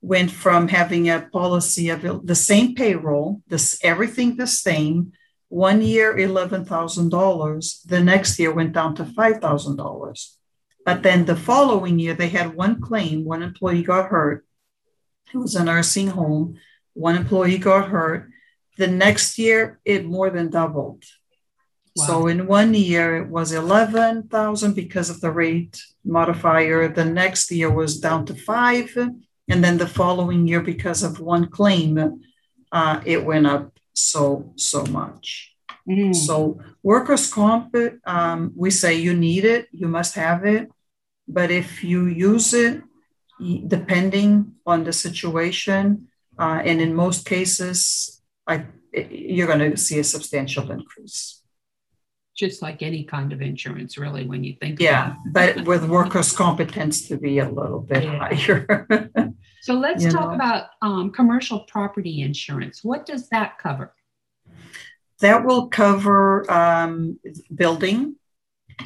went 0.00 0.30
from 0.30 0.68
having 0.68 1.08
a 1.08 1.28
policy 1.32 1.90
of 1.90 2.26
the 2.26 2.34
same 2.34 2.74
payroll, 2.74 3.42
this 3.48 3.78
everything 3.82 4.36
the 4.36 4.46
same. 4.46 5.12
One 5.48 5.82
year, 5.82 6.16
eleven 6.18 6.64
thousand 6.64 7.10
dollars. 7.10 7.80
The 7.86 8.02
next 8.02 8.38
year 8.38 8.52
went 8.52 8.72
down 8.72 8.96
to 8.96 9.04
five 9.04 9.40
thousand 9.40 9.76
dollars. 9.76 10.36
But 10.86 11.02
then 11.02 11.24
the 11.24 11.34
following 11.34 11.98
year, 11.98 12.14
they 12.14 12.28
had 12.28 12.54
one 12.54 12.80
claim. 12.80 13.24
One 13.24 13.42
employee 13.42 13.82
got 13.82 14.08
hurt. 14.08 14.46
It 15.34 15.36
was 15.36 15.56
a 15.56 15.64
nursing 15.64 16.06
home. 16.06 16.60
One 16.94 17.16
employee 17.16 17.58
got 17.58 17.88
hurt. 17.88 18.30
The 18.78 18.86
next 18.86 19.36
year, 19.36 19.80
it 19.84 20.04
more 20.04 20.30
than 20.30 20.48
doubled. 20.48 21.02
Wow. 21.96 22.06
So 22.06 22.26
in 22.28 22.46
one 22.46 22.72
year, 22.72 23.16
it 23.16 23.28
was 23.28 23.50
11,000 23.50 24.74
because 24.74 25.10
of 25.10 25.20
the 25.20 25.32
rate 25.32 25.82
modifier. 26.04 26.86
The 26.86 27.04
next 27.04 27.50
year 27.50 27.68
was 27.68 27.98
down 27.98 28.24
to 28.26 28.34
five. 28.36 28.96
And 29.48 29.64
then 29.64 29.78
the 29.78 29.88
following 29.88 30.46
year, 30.46 30.60
because 30.60 31.02
of 31.02 31.18
one 31.18 31.48
claim, 31.48 32.22
uh, 32.70 33.00
it 33.04 33.24
went 33.24 33.48
up 33.48 33.72
so, 33.92 34.52
so 34.54 34.84
much. 34.86 35.52
Mm. 35.88 36.14
So 36.14 36.60
workers' 36.84 37.32
comp, 37.32 37.74
um, 38.06 38.52
we 38.54 38.70
say 38.70 38.94
you 38.94 39.14
need 39.14 39.44
it, 39.44 39.66
you 39.72 39.88
must 39.88 40.14
have 40.14 40.44
it. 40.44 40.70
But 41.28 41.50
if 41.50 41.82
you 41.82 42.06
use 42.06 42.54
it, 42.54 42.82
depending 43.66 44.54
on 44.64 44.84
the 44.84 44.92
situation, 44.92 46.08
uh, 46.38 46.60
and 46.64 46.80
in 46.80 46.94
most 46.94 47.26
cases, 47.26 48.22
I, 48.46 48.66
you're 48.92 49.46
going 49.46 49.70
to 49.70 49.76
see 49.76 49.98
a 49.98 50.04
substantial 50.04 50.70
increase. 50.70 51.42
Just 52.36 52.60
like 52.60 52.82
any 52.82 53.04
kind 53.04 53.32
of 53.32 53.40
insurance, 53.40 53.96
really, 53.96 54.26
when 54.26 54.44
you 54.44 54.56
think. 54.60 54.78
Yeah, 54.78 55.14
but 55.32 55.64
with 55.64 55.88
workers' 55.88 56.32
competence 56.32 57.08
to 57.08 57.16
be 57.16 57.38
a 57.38 57.48
little 57.48 57.80
bit 57.80 58.04
yeah. 58.04 58.18
higher. 58.18 58.86
so 59.62 59.72
let's 59.72 60.04
you 60.04 60.10
talk 60.10 60.28
know? 60.28 60.34
about 60.34 60.66
um, 60.82 61.10
commercial 61.12 61.60
property 61.60 62.20
insurance. 62.20 62.84
What 62.84 63.06
does 63.06 63.30
that 63.30 63.58
cover? 63.58 63.94
That 65.20 65.46
will 65.46 65.68
cover 65.68 66.50
um, 66.52 67.18
building. 67.54 68.15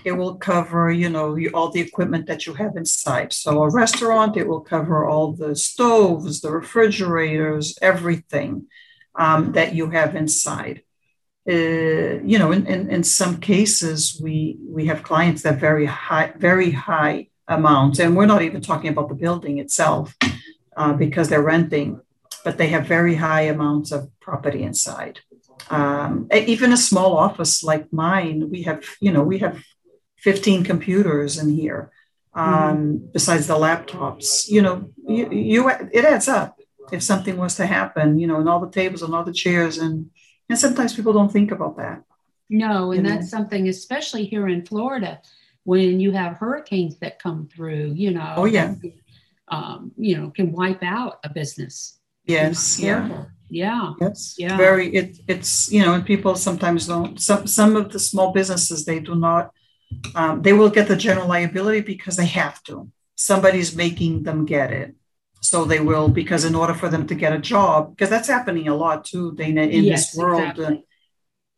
It 0.04 0.12
will 0.12 0.36
cover, 0.36 0.90
you 0.90 1.10
know, 1.10 1.38
all 1.52 1.70
the 1.70 1.80
equipment 1.80 2.26
that 2.26 2.46
you 2.46 2.54
have 2.54 2.76
inside. 2.76 3.32
So 3.32 3.62
a 3.62 3.70
restaurant, 3.70 4.36
it 4.36 4.48
will 4.48 4.60
cover 4.60 5.06
all 5.06 5.32
the 5.32 5.54
stoves, 5.56 6.40
the 6.40 6.52
refrigerators, 6.52 7.78
everything 7.82 8.66
um, 9.14 9.52
that 9.52 9.74
you 9.74 9.90
have 9.90 10.14
inside. 10.14 10.82
Uh, 11.48 12.20
you 12.22 12.38
know, 12.38 12.52
in, 12.52 12.66
in, 12.66 12.90
in 12.90 13.02
some 13.02 13.38
cases, 13.40 14.20
we 14.22 14.58
we 14.76 14.86
have 14.86 15.02
clients 15.02 15.42
that 15.42 15.58
very 15.58 15.86
high, 15.86 16.32
very 16.36 16.70
high 16.70 17.28
amounts, 17.48 17.98
and 17.98 18.16
we're 18.16 18.26
not 18.26 18.42
even 18.42 18.60
talking 18.60 18.90
about 18.90 19.08
the 19.08 19.14
building 19.14 19.58
itself 19.58 20.14
uh, 20.76 20.92
because 20.92 21.28
they're 21.28 21.42
renting, 21.42 22.00
but 22.44 22.58
they 22.58 22.68
have 22.68 22.86
very 22.86 23.16
high 23.16 23.42
amounts 23.42 23.90
of 23.90 24.08
property 24.20 24.62
inside 24.62 25.20
um, 25.70 26.28
even 26.32 26.72
a 26.72 26.76
small 26.76 27.16
office 27.16 27.62
like 27.62 27.92
mine, 27.92 28.50
we 28.50 28.62
have, 28.62 28.84
you 29.00 29.12
know, 29.12 29.22
we 29.22 29.38
have 29.38 29.62
15 30.22 30.64
computers 30.64 31.38
in 31.38 31.50
here, 31.50 31.90
um, 32.34 32.46
mm-hmm. 32.46 32.96
besides 33.12 33.46
the 33.46 33.54
laptops. 33.54 34.48
You 34.48 34.62
know, 34.62 34.90
you, 35.06 35.30
you 35.30 35.68
it 35.68 36.04
adds 36.04 36.28
up 36.28 36.58
if 36.92 37.02
something 37.02 37.36
was 37.36 37.56
to 37.56 37.66
happen, 37.66 38.18
you 38.18 38.26
know, 38.26 38.38
and 38.38 38.48
all 38.48 38.60
the 38.60 38.70
tables 38.70 39.02
and 39.02 39.14
all 39.14 39.24
the 39.24 39.32
chairs, 39.32 39.78
and 39.78 40.10
and 40.48 40.58
sometimes 40.58 40.94
people 40.94 41.12
don't 41.12 41.32
think 41.32 41.50
about 41.50 41.76
that. 41.76 42.02
No, 42.48 42.92
and 42.92 43.06
that's 43.06 43.32
know? 43.32 43.38
something, 43.38 43.68
especially 43.68 44.26
here 44.26 44.48
in 44.48 44.66
Florida, 44.66 45.20
when 45.64 46.00
you 46.00 46.10
have 46.12 46.36
hurricanes 46.36 46.98
that 46.98 47.22
come 47.22 47.48
through. 47.54 47.92
You 47.94 48.12
know, 48.12 48.34
oh 48.36 48.44
yeah, 48.44 48.74
um, 49.48 49.92
you 49.96 50.16
know, 50.16 50.30
can 50.30 50.52
wipe 50.52 50.82
out 50.82 51.20
a 51.24 51.28
business. 51.28 51.98
Yes, 52.24 52.78
yeah. 52.78 53.24
Yeah. 53.50 53.94
Yes. 54.00 54.36
Yeah. 54.38 54.56
Very. 54.56 54.94
It, 54.94 55.18
it's 55.26 55.72
you 55.72 55.82
know, 55.84 55.94
and 55.94 56.06
people 56.06 56.36
sometimes 56.36 56.86
don't. 56.86 57.20
Some 57.20 57.46
some 57.46 57.76
of 57.76 57.90
the 57.90 57.98
small 57.98 58.32
businesses 58.32 58.84
they 58.84 59.00
do 59.00 59.14
not. 59.14 59.52
Um, 60.14 60.42
they 60.42 60.52
will 60.52 60.70
get 60.70 60.88
the 60.88 60.96
general 60.96 61.28
liability 61.28 61.80
because 61.80 62.16
they 62.16 62.26
have 62.26 62.62
to. 62.64 62.90
Somebody's 63.14 63.76
making 63.76 64.22
them 64.22 64.46
get 64.46 64.72
it, 64.72 64.94
so 65.40 65.64
they 65.64 65.80
will 65.80 66.08
because 66.08 66.44
in 66.44 66.54
order 66.54 66.74
for 66.74 66.88
them 66.88 67.06
to 67.06 67.14
get 67.14 67.32
a 67.32 67.38
job, 67.38 67.90
because 67.90 68.08
that's 68.08 68.28
happening 68.28 68.68
a 68.68 68.74
lot 68.74 69.04
too, 69.04 69.34
Dana, 69.34 69.62
in 69.62 69.84
yes, 69.84 70.10
this 70.10 70.18
world. 70.18 70.40
Exactly. 70.40 70.84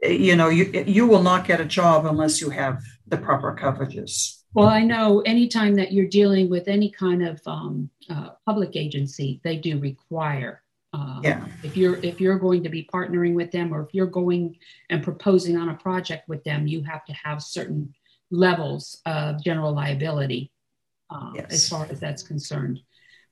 Uh, 0.04 0.08
you 0.08 0.34
know, 0.34 0.48
you 0.48 0.84
you 0.86 1.06
will 1.06 1.22
not 1.22 1.46
get 1.46 1.60
a 1.60 1.64
job 1.64 2.06
unless 2.06 2.40
you 2.40 2.50
have 2.50 2.82
the 3.06 3.16
proper 3.16 3.56
coverages. 3.56 4.42
Well, 4.54 4.68
I 4.68 4.82
know 4.82 5.20
anytime 5.20 5.76
that 5.76 5.92
you're 5.92 6.08
dealing 6.08 6.50
with 6.50 6.68
any 6.68 6.90
kind 6.90 7.26
of 7.26 7.40
um, 7.46 7.88
uh, 8.10 8.30
public 8.44 8.76
agency, 8.76 9.40
they 9.44 9.56
do 9.56 9.78
require 9.78 10.62
uh, 10.94 11.20
yeah. 11.22 11.44
If 11.62 11.76
you're 11.76 11.96
if 12.02 12.20
you're 12.20 12.38
going 12.38 12.62
to 12.64 12.68
be 12.68 12.88
partnering 12.92 13.34
with 13.34 13.50
them, 13.50 13.72
or 13.72 13.82
if 13.82 13.94
you're 13.94 14.06
going 14.06 14.56
and 14.90 15.02
proposing 15.02 15.56
on 15.56 15.70
a 15.70 15.74
project 15.74 16.28
with 16.28 16.44
them, 16.44 16.66
you 16.66 16.82
have 16.82 17.04
to 17.06 17.14
have 17.14 17.42
certain 17.42 17.94
levels 18.32 19.00
of 19.06 19.44
general 19.44 19.72
liability 19.72 20.50
uh, 21.10 21.30
yes. 21.34 21.52
as 21.52 21.68
far 21.68 21.86
as 21.90 22.00
that's 22.00 22.22
concerned. 22.22 22.80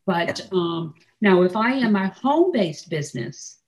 But 0.07 0.47
um, 0.53 0.95
now, 1.21 1.43
if 1.43 1.57
I 1.57 1.73
am 1.73 1.97
a 1.97 2.09
home-based 2.09 2.91
business 2.91 3.59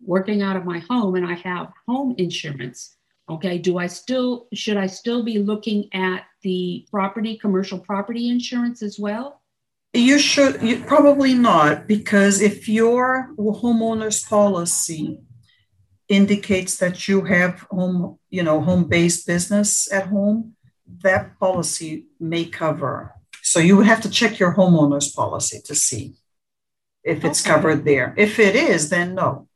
working 0.00 0.42
out 0.42 0.56
of 0.56 0.64
my 0.64 0.78
home 0.78 1.16
and 1.16 1.26
I 1.26 1.34
have 1.34 1.72
home 1.88 2.14
insurance, 2.18 2.96
okay, 3.28 3.58
do 3.58 3.78
I 3.78 3.86
still 3.86 4.46
should 4.54 4.76
I 4.76 4.86
still 4.86 5.22
be 5.24 5.38
looking 5.38 5.88
at 5.92 6.24
the 6.42 6.86
property 6.90 7.36
commercial 7.38 7.78
property 7.78 8.28
insurance 8.28 8.82
as 8.82 8.98
well? 8.98 9.42
You 9.92 10.18
should 10.18 10.62
you, 10.62 10.84
probably 10.84 11.34
not, 11.34 11.86
because 11.86 12.42
if 12.42 12.68
your 12.68 13.30
homeowner's 13.38 14.22
policy 14.24 15.20
indicates 16.08 16.76
that 16.78 17.08
you 17.08 17.24
have 17.24 17.60
home, 17.70 18.18
you 18.30 18.42
know, 18.42 18.60
home-based 18.60 19.26
business 19.26 19.90
at 19.92 20.06
home, 20.08 20.54
that 21.02 21.38
policy 21.38 22.06
may 22.20 22.44
cover. 22.44 23.14
So 23.42 23.58
you 23.60 23.76
would 23.76 23.86
have 23.86 24.00
to 24.02 24.10
check 24.10 24.38
your 24.38 24.54
homeowner's 24.54 25.10
policy 25.10 25.60
to 25.64 25.74
see 25.74 26.14
if 27.02 27.24
it's 27.24 27.44
okay. 27.44 27.54
covered 27.54 27.84
there. 27.84 28.14
If 28.16 28.38
it 28.38 28.54
is, 28.54 28.90
then 28.90 29.14
no. 29.14 29.48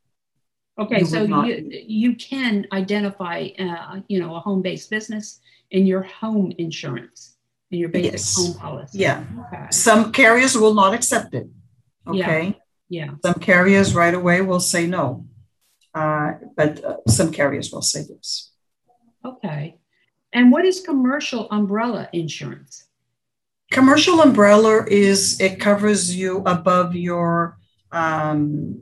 Okay, 0.79 0.99
you 0.99 1.05
so 1.05 1.23
you 1.23 1.69
you 1.69 2.15
can 2.15 2.65
identify, 2.71 3.49
uh, 3.59 3.99
you 4.07 4.19
know, 4.19 4.35
a 4.35 4.39
home-based 4.39 4.89
business 4.89 5.41
in 5.69 5.85
your 5.85 6.01
home 6.01 6.53
insurance 6.57 7.35
in 7.71 7.79
your 7.79 7.89
basic 7.89 8.13
yes. 8.13 8.35
home 8.35 8.53
policy. 8.55 8.99
Yeah. 8.99 9.23
Okay. 9.47 9.67
Some 9.71 10.11
carriers 10.11 10.57
will 10.57 10.73
not 10.73 10.93
accept 10.93 11.33
it. 11.33 11.47
Okay. 12.07 12.57
Yeah. 12.89 13.05
yeah. 13.05 13.11
Some 13.23 13.35
carriers 13.35 13.95
right 13.95 14.13
away 14.13 14.41
will 14.41 14.59
say 14.59 14.87
no, 14.87 15.25
uh, 15.93 16.33
but 16.55 16.83
uh, 16.83 16.97
some 17.07 17.31
carriers 17.31 17.71
will 17.71 17.81
say 17.81 18.03
yes. 18.09 18.51
Okay. 19.25 19.77
And 20.33 20.51
what 20.51 20.65
is 20.65 20.79
commercial 20.79 21.47
umbrella 21.51 22.09
insurance? 22.13 22.87
Commercial 23.71 24.21
umbrella 24.21 24.85
is 24.87 25.39
it 25.39 25.59
covers 25.59 26.15
you 26.15 26.43
above 26.45 26.95
your 26.95 27.57
um, 27.91 28.81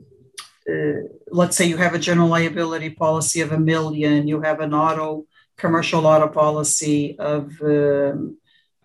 uh, 0.70 1.02
let's 1.30 1.56
say 1.56 1.66
you 1.66 1.76
have 1.76 1.94
a 1.94 1.98
general 1.98 2.28
liability 2.28 2.90
policy 2.90 3.40
of 3.40 3.50
a 3.52 3.58
million, 3.58 4.28
you 4.28 4.40
have 4.40 4.60
an 4.60 4.74
auto 4.74 5.26
commercial 5.56 6.06
auto 6.06 6.28
policy 6.28 7.16
of 7.18 7.60
um, 7.62 8.36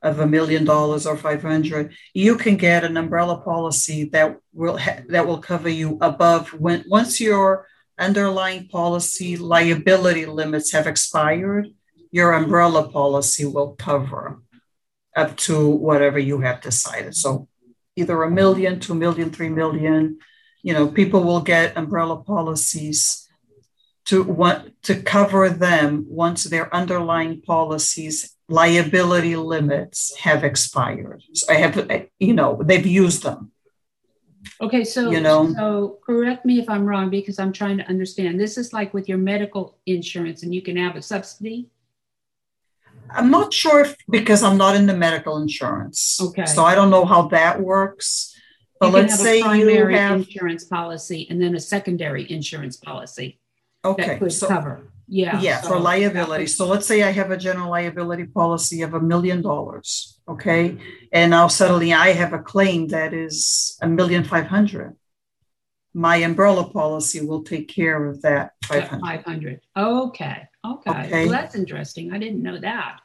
of 0.01 0.19
a 0.19 0.27
million 0.27 0.63
dollars 0.65 1.07
or 1.07 1.17
500 1.17 1.95
you 2.13 2.35
can 2.35 2.57
get 2.57 2.83
an 2.83 2.95
umbrella 2.95 3.38
policy 3.41 4.03
that 4.05 4.38
will 4.53 4.77
ha- 4.77 5.01
that 5.07 5.25
will 5.25 5.39
cover 5.39 5.69
you 5.69 5.97
above 6.01 6.49
when 6.53 6.83
once 6.88 7.19
your 7.19 7.65
underlying 7.97 8.67
policy 8.67 9.38
liability 9.38 10.25
limits 10.25 10.71
have 10.71 10.88
expired 10.88 11.67
your 12.12 12.34
umbrella 12.34 12.89
policy 12.89 13.45
will 13.45 13.75
cover 13.75 14.41
up 15.15 15.36
to 15.38 15.67
whatever 15.67 16.19
you 16.19 16.39
have 16.41 16.62
decided 16.62 17.15
so 17.15 17.47
either 17.95 18.23
a 18.23 18.31
million 18.31 18.79
two 18.79 18.95
million 18.95 19.29
three 19.31 19.49
million 19.49 20.17
you 20.62 20.73
know 20.73 20.88
people 20.88 21.23
will 21.23 21.41
get 21.41 21.77
umbrella 21.77 22.21
policies 22.23 23.27
to 24.05 24.23
want 24.23 24.71
to 24.84 25.01
cover 25.01 25.49
them 25.49 26.05
once 26.08 26.43
their 26.43 26.73
underlying 26.75 27.41
policies 27.41 28.36
liability 28.47 29.36
limits 29.36 30.15
have 30.17 30.43
expired. 30.43 31.23
So 31.34 31.53
I 31.53 31.58
have, 31.58 32.10
you 32.19 32.34
know, 32.34 32.62
they've 32.63 32.86
used 32.86 33.23
them. 33.23 33.51
Okay, 34.62 34.84
so 34.84 35.12
you 35.12 35.21
know, 35.21 35.53
so 35.53 35.99
correct 36.05 36.45
me 36.45 36.60
if 36.60 36.69
I'm 36.69 36.86
wrong 36.86 37.10
because 37.10 37.39
I'm 37.39 37.51
trying 37.51 37.77
to 37.77 37.88
understand. 37.88 38.39
This 38.39 38.58
is 38.58 38.73
like 38.73 38.93
with 38.93 39.10
your 39.10 39.17
medical 39.17 39.77
insurance, 39.86 40.43
and 40.43 40.53
you 40.53 40.62
can 40.62 40.77
have 40.77 40.95
a 40.95 41.01
subsidy. 41.01 41.69
I'm 43.10 43.29
not 43.29 43.53
sure 43.53 43.81
if 43.81 43.95
because 44.10 44.43
I'm 44.43 44.58
not 44.58 44.75
in 44.75 44.86
the 44.86 44.95
medical 44.95 45.38
insurance. 45.38 46.19
Okay. 46.21 46.45
So 46.45 46.63
I 46.63 46.75
don't 46.75 46.89
know 46.89 47.05
how 47.05 47.27
that 47.29 47.62
works. 47.62 48.36
But 48.79 48.91
let's 48.91 49.19
say 49.19 49.38
you 49.38 49.88
have 49.88 50.19
insurance 50.19 50.65
policy 50.65 51.27
and 51.29 51.41
then 51.41 51.55
a 51.55 51.60
secondary 51.60 52.29
insurance 52.29 52.77
policy. 52.77 53.39
Okay. 53.84 54.08
That 54.08 54.19
could 54.19 54.34
so, 54.34 54.47
cover. 54.47 54.91
Yeah. 55.08 55.39
Yeah, 55.39 55.62
so 55.62 55.69
for 55.69 55.79
liability. 55.79 56.47
So 56.47 56.67
let's 56.67 56.86
say 56.86 57.03
I 57.03 57.12
have 57.12 57.31
a 57.31 57.38
general 57.38 57.69
liability 57.69 58.25
policy 58.25 58.81
of 58.81 58.93
a 58.93 58.99
million 58.99 59.41
dollars. 59.41 60.14
Okay. 60.27 60.77
And 61.11 61.31
now 61.31 61.47
suddenly 61.47 61.93
I 61.93 62.09
have 62.09 62.33
a 62.33 62.39
claim 62.39 62.88
that 62.89 63.13
is 63.13 63.77
a 63.81 63.88
million 63.88 64.23
five 64.23 64.47
hundred. 64.47 64.95
My 65.93 66.17
umbrella 66.17 66.69
policy 66.69 67.25
will 67.25 67.43
take 67.43 67.69
care 67.69 68.05
of 68.05 68.21
that 68.23 68.51
500. 68.65 68.99
500. 68.99 69.61
Okay. 69.77 70.47
Okay. 70.65 70.91
okay. 70.91 71.25
Well, 71.25 71.31
that's 71.31 71.55
interesting. 71.55 72.11
I 72.11 72.17
didn't 72.17 72.43
know 72.43 72.59
that. 72.59 72.99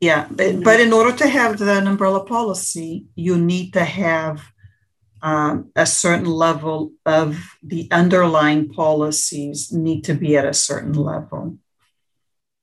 Yeah, 0.00 0.26
but, 0.28 0.64
but 0.64 0.80
in 0.80 0.92
order 0.92 1.16
to 1.18 1.28
have 1.28 1.60
an 1.60 1.86
umbrella 1.86 2.24
policy, 2.24 3.06
you 3.14 3.38
need 3.38 3.74
to 3.74 3.84
have 3.84 4.42
um, 5.22 5.70
a 5.76 5.86
certain 5.86 6.26
level 6.26 6.92
of 7.06 7.38
the 7.62 7.88
underlying 7.92 8.68
policies 8.68 9.70
need 9.70 10.02
to 10.04 10.14
be 10.14 10.36
at 10.36 10.44
a 10.44 10.52
certain 10.52 10.94
level. 10.94 11.58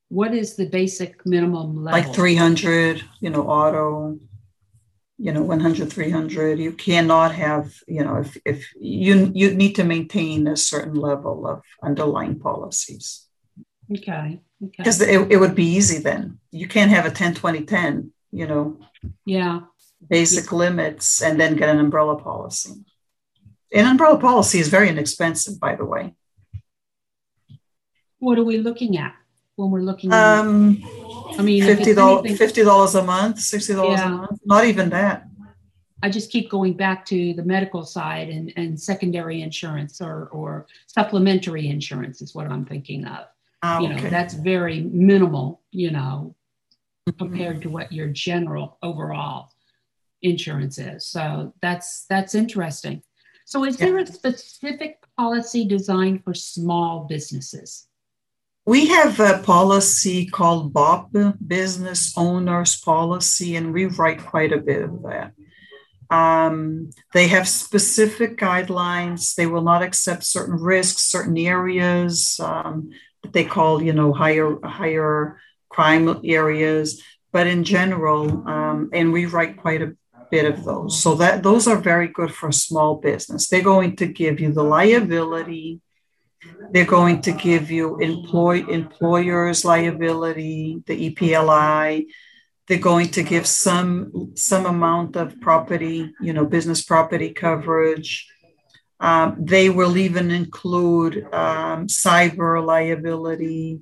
What 0.09 0.33
is 0.33 0.55
the 0.55 0.65
basic 0.65 1.23
minimum 1.25 1.83
level? 1.83 2.01
Like 2.01 2.13
300, 2.13 3.03
you 3.19 3.29
know, 3.29 3.47
auto, 3.47 4.19
you 5.19 5.31
know, 5.31 5.43
100, 5.43 5.91
300. 5.93 6.57
You 6.57 6.71
cannot 6.73 7.33
have, 7.35 7.71
you 7.87 8.03
know, 8.03 8.17
if, 8.17 8.37
if 8.43 8.73
you, 8.79 9.31
you 9.35 9.53
need 9.53 9.75
to 9.75 9.83
maintain 9.83 10.47
a 10.47 10.57
certain 10.57 10.95
level 10.95 11.45
of 11.45 11.61
underlying 11.83 12.39
policies. 12.39 13.27
Okay. 13.95 14.41
Because 14.59 15.01
okay. 15.01 15.15
it, 15.15 15.33
it 15.33 15.37
would 15.37 15.55
be 15.55 15.65
easy 15.65 15.99
then. 15.99 16.39
You 16.51 16.67
can't 16.67 16.91
have 16.91 17.05
a 17.05 17.11
10, 17.11 17.35
20, 17.35 17.65
10, 17.65 18.11
you 18.31 18.47
know. 18.47 18.79
Yeah. 19.25 19.61
Basic 20.09 20.51
yeah. 20.51 20.57
limits 20.57 21.21
and 21.21 21.39
then 21.39 21.55
get 21.55 21.69
an 21.69 21.79
umbrella 21.79 22.19
policy. 22.19 22.83
An 23.71 23.85
umbrella 23.85 24.17
policy 24.17 24.59
is 24.59 24.69
very 24.69 24.89
inexpensive, 24.89 25.59
by 25.59 25.75
the 25.75 25.85
way. 25.85 26.15
What 28.17 28.39
are 28.39 28.43
we 28.43 28.57
looking 28.57 28.97
at 28.97 29.13
when 29.59 29.71
we're 29.71 29.81
looking 29.81 30.11
at? 30.11 30.39
Um, 30.39 30.81
I 31.37 31.41
mean, 31.41 31.63
$50, 31.63 31.93
$50 31.95 32.99
a 32.99 33.03
month, 33.03 33.37
$60 33.37 33.89
yeah. 33.89 34.05
a 34.05 34.09
month, 34.09 34.39
not 34.45 34.65
even 34.65 34.89
that. 34.89 35.25
I 36.01 36.09
just 36.09 36.31
keep 36.31 36.49
going 36.49 36.73
back 36.73 37.05
to 37.07 37.33
the 37.33 37.43
medical 37.43 37.83
side 37.83 38.29
and, 38.29 38.53
and 38.55 38.79
secondary 38.79 39.41
insurance 39.41 39.99
or, 40.01 40.29
or 40.29 40.67
supplementary 40.87 41.67
insurance 41.67 42.21
is 42.21 42.33
what 42.33 42.47
I'm 42.47 42.65
thinking 42.65 43.05
of. 43.05 43.27
Oh, 43.61 43.81
you 43.81 43.89
know, 43.89 43.95
okay. 43.95 44.09
that's 44.09 44.33
very 44.33 44.81
minimal, 44.81 45.61
you 45.71 45.91
know, 45.91 46.35
mm-hmm. 47.07 47.17
compared 47.17 47.61
to 47.63 47.69
what 47.69 47.91
your 47.91 48.07
general 48.07 48.77
overall 48.81 49.49
insurance 50.21 50.77
is. 50.77 51.05
So 51.05 51.53
that's 51.61 52.05
that's 52.09 52.33
interesting. 52.33 53.03
So 53.43 53.65
is 53.65 53.77
yeah. 53.77 53.87
there 53.87 53.97
a 53.97 54.07
specific 54.07 55.03
policy 55.17 55.65
designed 55.65 56.23
for 56.23 56.33
small 56.33 57.07
businesses? 57.09 57.88
We 58.69 58.85
have 58.89 59.19
a 59.19 59.39
policy 59.39 60.27
called 60.27 60.73
BOP, 60.73 61.09
Business 61.47 62.15
Owners 62.15 62.79
Policy, 62.79 63.55
and 63.55 63.73
we 63.73 63.85
write 63.85 64.23
quite 64.23 64.53
a 64.53 64.59
bit 64.59 64.83
of 64.83 65.01
that. 65.01 65.31
Um, 66.15 66.91
they 67.11 67.29
have 67.29 67.47
specific 67.47 68.37
guidelines. 68.37 69.33
They 69.33 69.47
will 69.47 69.63
not 69.63 69.81
accept 69.81 70.23
certain 70.23 70.53
risks, 70.53 71.01
certain 71.01 71.35
areas. 71.35 72.39
Um, 72.39 72.91
that 73.23 73.33
they 73.33 73.43
call, 73.43 73.81
you 73.81 73.91
know, 73.91 74.13
higher 74.13 74.59
higher 74.63 75.41
crime 75.69 76.21
areas. 76.23 77.01
But 77.31 77.47
in 77.47 77.63
general, 77.63 78.47
um, 78.47 78.91
and 78.93 79.11
we 79.11 79.25
write 79.25 79.57
quite 79.57 79.81
a 79.81 79.95
bit 80.29 80.45
of 80.45 80.63
those. 80.63 81.01
So 81.01 81.15
that 81.15 81.41
those 81.41 81.67
are 81.67 81.75
very 81.75 82.09
good 82.09 82.31
for 82.31 82.51
small 82.51 82.97
business. 82.97 83.47
They're 83.47 83.63
going 83.63 83.95
to 83.95 84.05
give 84.05 84.39
you 84.39 84.53
the 84.53 84.63
liability. 84.63 85.81
They're 86.71 86.85
going 86.85 87.21
to 87.21 87.31
give 87.31 87.71
you 87.71 87.97
employ 87.97 88.65
employers 88.67 89.65
liability, 89.65 90.83
the 90.85 91.09
EPLI. 91.09 92.05
They're 92.67 92.77
going 92.77 93.09
to 93.09 93.23
give 93.23 93.47
some 93.47 94.31
some 94.35 94.65
amount 94.65 95.15
of 95.15 95.39
property, 95.41 96.13
you 96.21 96.33
know, 96.33 96.45
business 96.45 96.81
property 96.83 97.31
coverage. 97.31 98.27
Um, 98.99 99.37
they 99.39 99.69
will 99.69 99.97
even 99.97 100.29
include 100.29 101.23
um, 101.33 101.87
cyber 101.87 102.63
liability. 102.63 103.79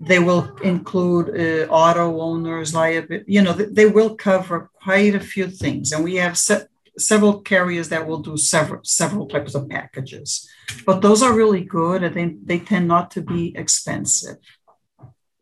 They 0.00 0.18
will 0.18 0.56
include 0.62 1.28
uh, 1.30 1.72
auto 1.72 2.20
owners 2.20 2.74
liability. 2.74 3.24
You 3.28 3.42
know, 3.42 3.52
they 3.52 3.86
will 3.86 4.16
cover 4.16 4.70
quite 4.82 5.14
a 5.14 5.20
few 5.20 5.46
things, 5.46 5.92
and 5.92 6.04
we 6.04 6.16
have 6.16 6.36
se- 6.36 6.66
several 6.98 7.40
carriers 7.40 7.88
that 7.88 8.06
will 8.06 8.18
do 8.18 8.36
several 8.36 8.80
several 8.84 9.26
types 9.26 9.54
of 9.54 9.68
packages. 9.68 10.48
But 10.86 11.00
those 11.00 11.22
are 11.22 11.34
really 11.34 11.62
good, 11.62 12.02
and 12.02 12.14
they, 12.14 12.36
they 12.44 12.64
tend 12.64 12.88
not 12.88 13.10
to 13.12 13.22
be 13.22 13.56
expensive. 13.56 14.36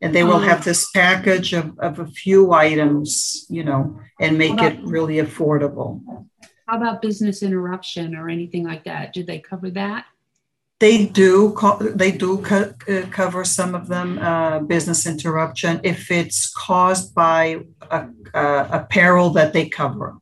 And 0.03 0.15
they 0.15 0.23
will 0.23 0.39
have 0.39 0.59
um, 0.59 0.63
this 0.63 0.89
package 0.91 1.53
of, 1.53 1.77
of 1.77 1.99
a 1.99 2.07
few 2.07 2.53
items, 2.53 3.45
you 3.49 3.63
know, 3.63 3.99
and 4.19 4.35
make 4.35 4.59
it 4.59 4.79
really 4.81 5.17
affordable. 5.17 6.25
How 6.67 6.77
about 6.77 7.03
business 7.03 7.43
interruption 7.43 8.15
or 8.15 8.27
anything 8.27 8.63
like 8.63 8.85
that? 8.85 9.13
Do 9.13 9.23
they 9.23 9.37
cover 9.37 9.69
that? 9.71 10.05
They 10.79 11.05
do. 11.05 11.55
They 11.79 12.11
do 12.11 12.39
co- 12.39 12.73
uh, 12.89 13.05
cover 13.11 13.45
some 13.45 13.75
of 13.75 13.87
them. 13.87 14.17
Uh, 14.17 14.59
business 14.61 15.05
interruption 15.05 15.79
if 15.83 16.09
it's 16.09 16.51
caused 16.51 17.13
by 17.13 17.59
a, 17.91 18.07
a, 18.33 18.67
a 18.71 18.87
peril 18.89 19.29
that 19.31 19.53
they 19.53 19.69
cover. 19.69 20.17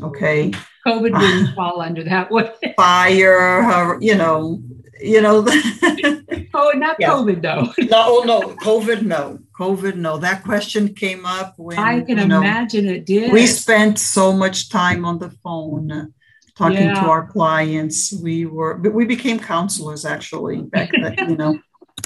Okay. 0.00 0.52
COVID 0.86 1.12
wouldn't 1.20 1.54
fall 1.54 1.80
under 1.80 2.04
that 2.04 2.30
one. 2.30 2.50
Fire, 2.76 3.98
you 4.00 4.14
know, 4.14 4.62
you 5.00 5.20
know. 5.20 5.44
oh, 6.54 6.72
not 6.74 6.96
yeah. 6.98 7.10
COVID 7.10 7.42
though. 7.42 7.72
no, 7.84 8.04
oh, 8.06 8.22
no, 8.26 8.40
COVID, 8.56 9.02
no. 9.02 9.38
COVID, 9.58 9.96
no. 9.96 10.18
That 10.18 10.44
question 10.44 10.94
came 10.94 11.24
up 11.26 11.54
when 11.58 11.78
I 11.78 12.00
can 12.00 12.18
imagine 12.18 12.86
know, 12.86 12.92
it 12.92 13.06
did. 13.06 13.32
We 13.32 13.46
spent 13.46 13.98
so 13.98 14.32
much 14.32 14.68
time 14.68 15.04
on 15.04 15.18
the 15.18 15.30
phone 15.30 16.12
talking 16.56 16.78
yeah. 16.78 16.94
to 16.94 17.08
our 17.08 17.26
clients. 17.26 18.12
We 18.12 18.46
were, 18.46 18.78
we 18.78 19.04
became 19.04 19.38
counselors 19.38 20.04
actually 20.04 20.62
back 20.62 20.90
then, 20.92 21.30
you 21.30 21.36
know, 21.36 21.58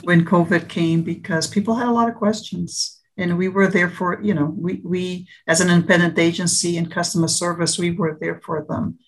when 0.03 0.25
COVID 0.25 0.69
came 0.69 1.03
because 1.03 1.47
people 1.47 1.75
had 1.75 1.89
a 1.89 1.93
lot 1.93 2.09
of 2.09 2.17
questions 2.17 3.01
and 3.17 3.39
we 3.39 3.49
were 3.49 3.69
there 3.69 3.89
for, 3.89 4.21
you 4.23 4.35
know, 4.35 4.47
we, 4.47 4.81
we 4.85 5.29
as 5.47 5.61
an 5.61 5.71
independent 5.71 6.19
agency 6.19 6.77
and 6.77 6.91
customer 6.91 7.29
service, 7.29 7.79
we 7.79 7.93
were 7.93 8.19
there 8.21 8.41
for 8.45 8.65
them 8.69 8.99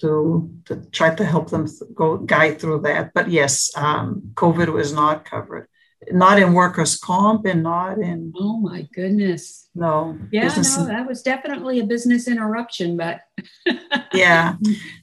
to, 0.00 0.50
to 0.66 0.84
try 0.90 1.14
to 1.14 1.24
help 1.24 1.50
them 1.50 1.66
go 1.94 2.18
guide 2.18 2.60
through 2.60 2.80
that. 2.82 3.12
But 3.14 3.30
yes, 3.30 3.70
um, 3.76 4.32
COVID 4.34 4.68
was 4.72 4.92
not 4.92 5.24
covered, 5.24 5.68
not 6.10 6.38
in 6.38 6.52
workers' 6.52 6.98
comp 6.98 7.44
and 7.46 7.62
not 7.62 7.98
in. 7.98 8.32
Oh 8.36 8.58
my 8.58 8.88
goodness. 8.92 9.68
No. 9.74 10.18
Yeah, 10.32 10.48
no, 10.48 10.86
that 10.86 11.06
was 11.06 11.22
definitely 11.22 11.80
a 11.80 11.84
business 11.84 12.28
interruption, 12.28 12.96
but. 12.96 13.20
yeah. 14.12 14.54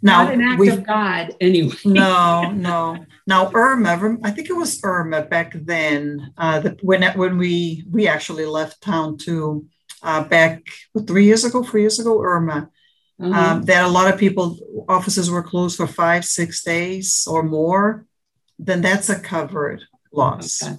Now, 0.02 0.24
not 0.24 0.34
an 0.34 0.42
act 0.42 0.68
of 0.68 0.86
God, 0.86 1.36
anyway. 1.40 1.76
no, 1.86 2.52
no. 2.52 3.06
Now 3.28 3.52
Irma, 3.54 4.18
I 4.24 4.32
think 4.32 4.50
it 4.50 4.56
was 4.56 4.80
Irma 4.84 5.24
back 5.24 5.54
then. 5.56 6.34
Uh, 6.38 6.60
the, 6.60 6.78
when 6.82 7.04
when 7.18 7.38
we 7.38 7.86
we 7.90 8.08
actually 8.08 8.46
left 8.46 8.82
town 8.82 9.18
too, 9.18 9.66
uh, 10.04 10.24
back 10.24 10.64
three 11.08 11.26
years 11.26 11.44
ago, 11.44 11.64
four 11.64 11.80
years 11.80 12.00
ago, 12.00 12.22
Irma 12.22 12.70
mm-hmm. 13.20 13.34
um, 13.34 13.64
that 13.64 13.86
a 13.86 13.90
lot 13.90 14.12
of 14.12 14.20
people 14.20 14.58
offices 14.88 15.30
were 15.30 15.44
closed 15.44 15.78
for 15.78 15.88
five, 15.88 16.26
six 16.26 16.64
days 16.64 17.28
or 17.30 17.44
more, 17.44 18.06
then 18.60 18.82
that's 18.82 19.10
a 19.10 19.20
covered 19.20 19.82
loss. 20.12 20.64
Okay, 20.64 20.78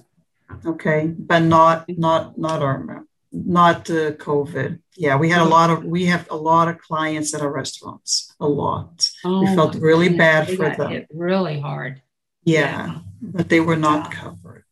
okay? 0.65 1.07
but 1.17 1.39
not 1.39 1.85
not 1.89 2.37
not 2.37 2.61
Irma, 2.61 3.03
not 3.31 3.89
uh, 3.89 4.11
COVID. 4.13 4.79
Yeah, 4.95 5.17
we 5.17 5.29
had 5.29 5.41
a 5.41 5.45
lot 5.49 5.69
of 5.69 5.83
we 5.83 6.05
have 6.05 6.27
a 6.29 6.35
lot 6.35 6.67
of 6.67 6.79
clients 6.79 7.33
at 7.33 7.41
our 7.41 7.51
restaurants. 7.51 8.33
A 8.39 8.47
lot. 8.47 9.09
Oh, 9.23 9.41
we 9.41 9.55
felt 9.55 9.75
really 9.75 10.09
goodness. 10.09 10.17
bad 10.17 10.47
they 10.47 10.55
for 10.55 10.75
them. 10.75 11.05
really 11.11 11.59
hard. 11.59 12.01
Yeah, 12.43 12.59
yeah, 12.59 12.99
but 13.21 13.49
they 13.49 13.59
were 13.59 13.75
not 13.75 14.11
covered. 14.11 14.63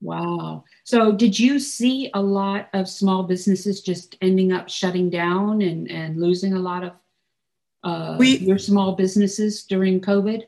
Wow. 0.00 0.64
So, 0.84 1.12
did 1.12 1.38
you 1.38 1.58
see 1.58 2.10
a 2.14 2.22
lot 2.22 2.68
of 2.72 2.88
small 2.88 3.22
businesses 3.22 3.82
just 3.82 4.16
ending 4.22 4.52
up 4.52 4.68
shutting 4.68 5.10
down 5.10 5.60
and, 5.60 5.90
and 5.90 6.20
losing 6.20 6.54
a 6.54 6.58
lot 6.58 6.84
of 6.84 6.92
uh, 7.84 8.16
we, 8.18 8.38
your 8.38 8.58
small 8.58 8.92
businesses 8.92 9.64
during 9.64 10.00
COVID? 10.00 10.44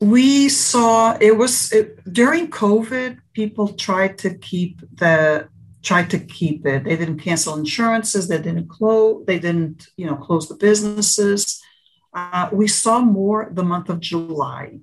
We 0.00 0.48
saw 0.48 1.16
it 1.20 1.36
was 1.36 1.72
it, 1.72 2.02
during 2.10 2.48
COVID, 2.48 3.18
people 3.34 3.74
tried 3.74 4.16
to 4.18 4.34
keep 4.34 4.80
the 4.96 5.48
tried 5.82 6.10
to 6.10 6.18
keep 6.18 6.66
it. 6.66 6.84
They 6.84 6.96
didn't 6.96 7.20
cancel 7.20 7.58
insurances. 7.58 8.28
They 8.28 8.38
didn't 8.38 8.68
close. 8.68 9.24
They 9.26 9.38
didn't, 9.38 9.88
you 9.96 10.06
know, 10.06 10.16
close 10.16 10.48
the 10.48 10.56
businesses. 10.56 11.62
Uh, 12.12 12.48
we 12.52 12.66
saw 12.66 13.00
more 13.00 13.48
the 13.52 13.62
month 13.62 13.88
of 13.88 14.00
July 14.00 14.78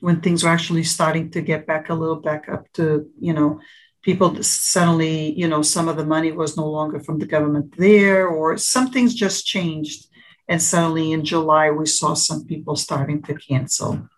when 0.00 0.20
things 0.20 0.42
were 0.42 0.50
actually 0.50 0.84
starting 0.84 1.30
to 1.30 1.40
get 1.42 1.66
back 1.66 1.90
a 1.90 1.94
little 1.94 2.16
back 2.16 2.48
up 2.48 2.72
to, 2.72 3.08
you 3.20 3.32
know, 3.32 3.60
people 4.02 4.42
suddenly, 4.42 5.32
you 5.38 5.46
know, 5.46 5.62
some 5.62 5.88
of 5.88 5.96
the 5.96 6.06
money 6.06 6.32
was 6.32 6.56
no 6.56 6.66
longer 6.66 6.98
from 7.00 7.18
the 7.18 7.26
government 7.26 7.76
there, 7.76 8.26
or 8.26 8.56
some 8.56 8.90
things 8.90 9.14
just 9.14 9.46
changed. 9.46 10.06
And 10.48 10.60
suddenly 10.60 11.12
in 11.12 11.24
July, 11.24 11.70
we 11.70 11.86
saw 11.86 12.14
some 12.14 12.44
people 12.46 12.76
starting 12.76 13.22
to 13.24 13.34
cancel 13.34 14.08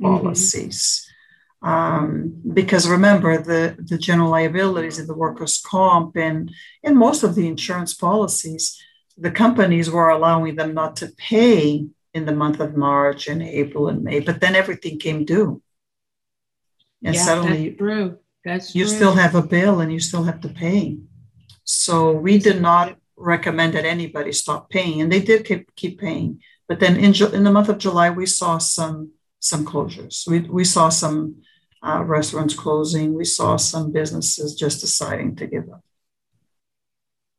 mm-hmm. 0.00 0.16
policies. 0.16 1.06
Um, 1.62 2.40
because 2.54 2.88
remember, 2.88 3.36
the, 3.36 3.76
the 3.78 3.98
general 3.98 4.30
liabilities 4.30 4.98
of 4.98 5.06
the 5.06 5.14
workers' 5.14 5.62
comp 5.64 6.16
and, 6.16 6.50
and 6.82 6.96
most 6.96 7.22
of 7.22 7.34
the 7.34 7.46
insurance 7.46 7.92
policies, 7.92 8.82
the 9.18 9.30
companies 9.30 9.90
were 9.90 10.08
allowing 10.08 10.56
them 10.56 10.72
not 10.72 10.96
to 10.96 11.12
pay 11.18 11.86
in 12.14 12.24
the 12.24 12.34
month 12.34 12.60
of 12.60 12.76
March 12.76 13.28
and 13.28 13.42
April 13.42 13.88
and 13.88 14.02
May, 14.02 14.20
but 14.20 14.40
then 14.40 14.56
everything 14.56 14.98
came 14.98 15.24
due. 15.24 15.62
And 17.04 17.14
yeah, 17.14 17.22
suddenly 17.22 17.68
that's 17.68 17.78
true. 17.78 18.18
That's 18.44 18.74
you 18.74 18.84
true. 18.84 18.94
still 18.94 19.14
have 19.14 19.34
a 19.34 19.42
bill 19.42 19.80
and 19.80 19.92
you 19.92 20.00
still 20.00 20.24
have 20.24 20.40
to 20.40 20.48
pay. 20.48 20.98
So 21.64 22.12
we 22.12 22.38
did 22.38 22.60
not 22.60 22.96
recommend 23.16 23.74
that 23.74 23.84
anybody 23.84 24.32
stop 24.32 24.70
paying, 24.70 25.00
and 25.00 25.12
they 25.12 25.20
did 25.20 25.44
keep, 25.44 25.74
keep 25.76 26.00
paying. 26.00 26.40
But 26.68 26.80
then 26.80 26.96
in, 26.96 27.14
in 27.34 27.44
the 27.44 27.52
month 27.52 27.68
of 27.68 27.78
July, 27.78 28.10
we 28.10 28.26
saw 28.26 28.58
some 28.58 29.12
some 29.40 29.66
closures. 29.66 30.26
We, 30.28 30.40
we 30.40 30.64
saw 30.64 30.88
some 30.90 31.42
uh, 31.82 32.04
restaurants 32.04 32.54
closing. 32.54 33.14
We 33.14 33.24
saw 33.24 33.56
some 33.56 33.90
businesses 33.90 34.54
just 34.54 34.80
deciding 34.80 35.36
to 35.36 35.46
give 35.46 35.68
up. 35.70 35.82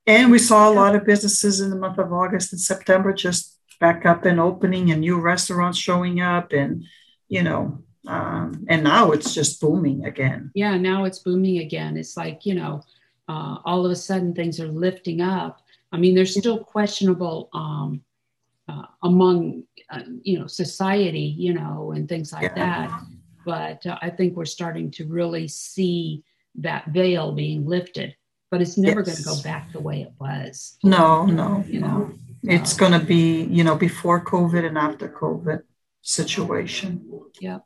And 0.08 0.32
we 0.32 0.40
saw 0.40 0.70
a 0.70 0.74
lot 0.74 0.96
of 0.96 1.06
businesses 1.06 1.62
in 1.62 1.70
the 1.70 1.76
month 1.76 2.00
of 2.00 2.12
August 2.12 2.52
and 2.52 2.60
September 2.60 3.14
just 3.14 3.58
back 3.80 4.06
up 4.06 4.26
and 4.26 4.40
opening 4.40 4.92
and 4.92 5.02
new 5.02 5.20
restaurants 5.20 5.78
showing 5.78 6.22
up 6.22 6.52
and, 6.54 6.84
you 7.30 7.44
know, 7.44 7.84
um, 8.08 8.66
and 8.68 8.84
now 8.84 9.12
it's 9.12 9.34
just 9.34 9.62
booming 9.62 10.06
again. 10.06 10.52
Yeah, 10.56 10.76
now 10.78 11.06
it's 11.06 11.20
booming 11.20 11.60
again. 11.60 11.98
It's 11.98 12.18
like, 12.18 12.46
you 12.46 12.56
know, 12.56 12.82
uh, 13.30 13.58
all 13.64 13.86
of 13.86 13.92
a 13.92 13.96
sudden 13.96 14.34
things 14.34 14.60
are 14.60 14.68
lifting 14.68 15.22
up. 15.22 15.62
I 15.92 15.98
mean, 15.98 16.16
there's 16.16 16.36
still 16.36 16.64
questionable 16.64 17.50
um, 17.54 18.02
uh, 18.72 18.86
among, 19.04 19.64
uh, 19.90 20.04
you 20.22 20.40
know, 20.40 20.48
society, 20.48 21.36
you 21.38 21.54
know, 21.54 21.92
and 21.96 22.08
things 22.08 22.32
like 22.32 22.44
yeah. 22.44 22.54
that. 22.56 23.02
But 23.46 23.86
uh, 23.86 23.98
I 24.02 24.10
think 24.10 24.36
we're 24.36 24.46
starting 24.46 24.92
to 24.92 25.08
really 25.08 25.48
see 25.48 26.24
that 26.56 26.88
veil 26.88 27.32
being 27.34 27.66
lifted 27.66 28.16
but 28.52 28.62
it's 28.62 28.78
never 28.78 29.00
yes. 29.00 29.08
going 29.08 29.18
to 29.18 29.24
go 29.24 29.50
back 29.50 29.72
the 29.72 29.80
way 29.80 30.02
it 30.02 30.12
was. 30.20 30.78
No, 30.84 31.26
no, 31.26 31.64
you 31.68 31.80
know, 31.80 32.12
it's 32.44 32.74
going 32.76 32.92
to 32.92 33.00
be, 33.00 33.44
you 33.46 33.64
know, 33.64 33.76
before 33.76 34.24
COVID 34.24 34.66
and 34.66 34.78
after 34.78 35.08
COVID 35.08 35.64
situation. 36.02 37.08
Yeah. 37.40 37.60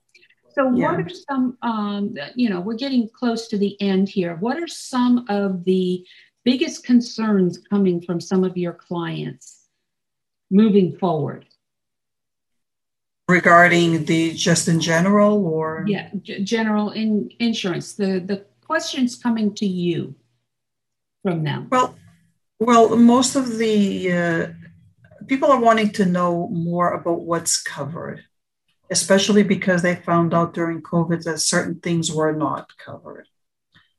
So, 0.54 0.72
yeah. 0.74 0.92
what 0.92 1.02
are 1.02 1.10
some, 1.10 1.58
um, 1.64 2.16
you 2.36 2.50
know, 2.50 2.62
we're 2.62 2.76
getting 2.76 3.10
close 3.10 3.48
to 3.50 3.58
the 3.58 3.82
end 3.82 4.08
here. 4.08 4.36
What 4.36 4.58
are 4.58 4.68
some 4.68 5.26
of 5.28 5.66
the 5.66 6.06
biggest 6.46 6.86
concerns 6.86 7.58
coming 7.58 8.00
from 8.00 8.22
some 8.22 8.44
of 8.44 8.56
your 8.56 8.74
clients 8.74 9.65
moving 10.52 10.98
forward? 10.98 11.46
Regarding 13.28 14.06
the 14.06 14.34
just 14.34 14.68
in 14.68 14.80
general 14.80 15.46
or? 15.46 15.84
Yeah, 15.88 16.10
g- 16.22 16.44
general 16.44 16.92
in 16.92 17.32
insurance. 17.40 17.94
The, 17.94 18.20
the 18.20 18.46
questions 18.62 19.16
coming 19.16 19.54
to 19.56 19.66
you 19.66 20.16
from 21.24 21.44
them? 21.44 21.68
Well, 21.72 21.96
well, 22.60 22.96
most 22.96 23.36
of 23.36 23.58
the 23.58 24.12
uh, 24.12 24.48
people 25.28 25.52
are 25.52 25.60
wanting 25.60 25.92
to 25.94 26.06
know 26.06 26.48
more 26.50 26.94
about 26.94 27.22
what's 27.22 27.62
covered, 27.62 28.24
especially 28.92 29.44
because 29.44 29.82
they 29.82 29.96
found 29.96 30.34
out 30.34 30.54
during 30.54 30.82
COVID 30.82 31.24
that 31.24 31.40
certain 31.40 31.80
things 31.80 32.12
were 32.12 32.34
not 32.34 32.70
covered. 32.78 33.28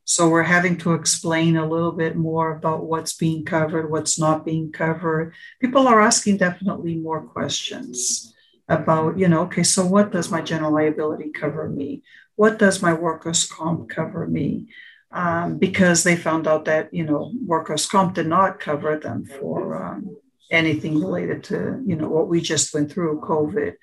So 0.06 0.30
we're 0.30 0.44
having 0.44 0.78
to 0.78 0.94
explain 0.94 1.56
a 1.56 1.68
little 1.68 1.92
bit 1.92 2.16
more 2.16 2.56
about 2.56 2.86
what's 2.86 3.14
being 3.14 3.44
covered, 3.44 3.90
what's 3.90 4.18
not 4.18 4.46
being 4.46 4.72
covered. 4.72 5.34
People 5.60 5.86
are 5.86 6.00
asking 6.00 6.38
definitely 6.38 6.94
more 6.94 7.22
questions 7.26 8.32
about, 8.68 9.18
you 9.18 9.28
know, 9.28 9.42
okay, 9.42 9.62
so 9.62 9.84
what 9.84 10.12
does 10.12 10.30
my 10.30 10.40
general 10.40 10.72
liability 10.72 11.30
cover 11.30 11.68
me? 11.68 12.02
What 12.36 12.58
does 12.58 12.80
my 12.80 12.94
workers' 12.94 13.44
comp 13.44 13.90
cover 13.90 14.26
me? 14.26 14.68
um, 15.12 15.58
because 15.58 16.04
they 16.04 16.16
found 16.16 16.46
out 16.46 16.64
that 16.66 16.92
you 16.92 17.04
know 17.04 17.32
workers' 17.44 17.86
comp 17.86 18.14
did 18.14 18.26
not 18.26 18.60
cover 18.60 18.98
them 18.98 19.24
for 19.24 19.82
um, 19.82 20.16
anything 20.50 21.00
related 21.00 21.44
to 21.44 21.82
you 21.86 21.96
know 21.96 22.08
what 22.08 22.28
we 22.28 22.40
just 22.40 22.74
went 22.74 22.92
through, 22.92 23.20
COVID. 23.20 23.74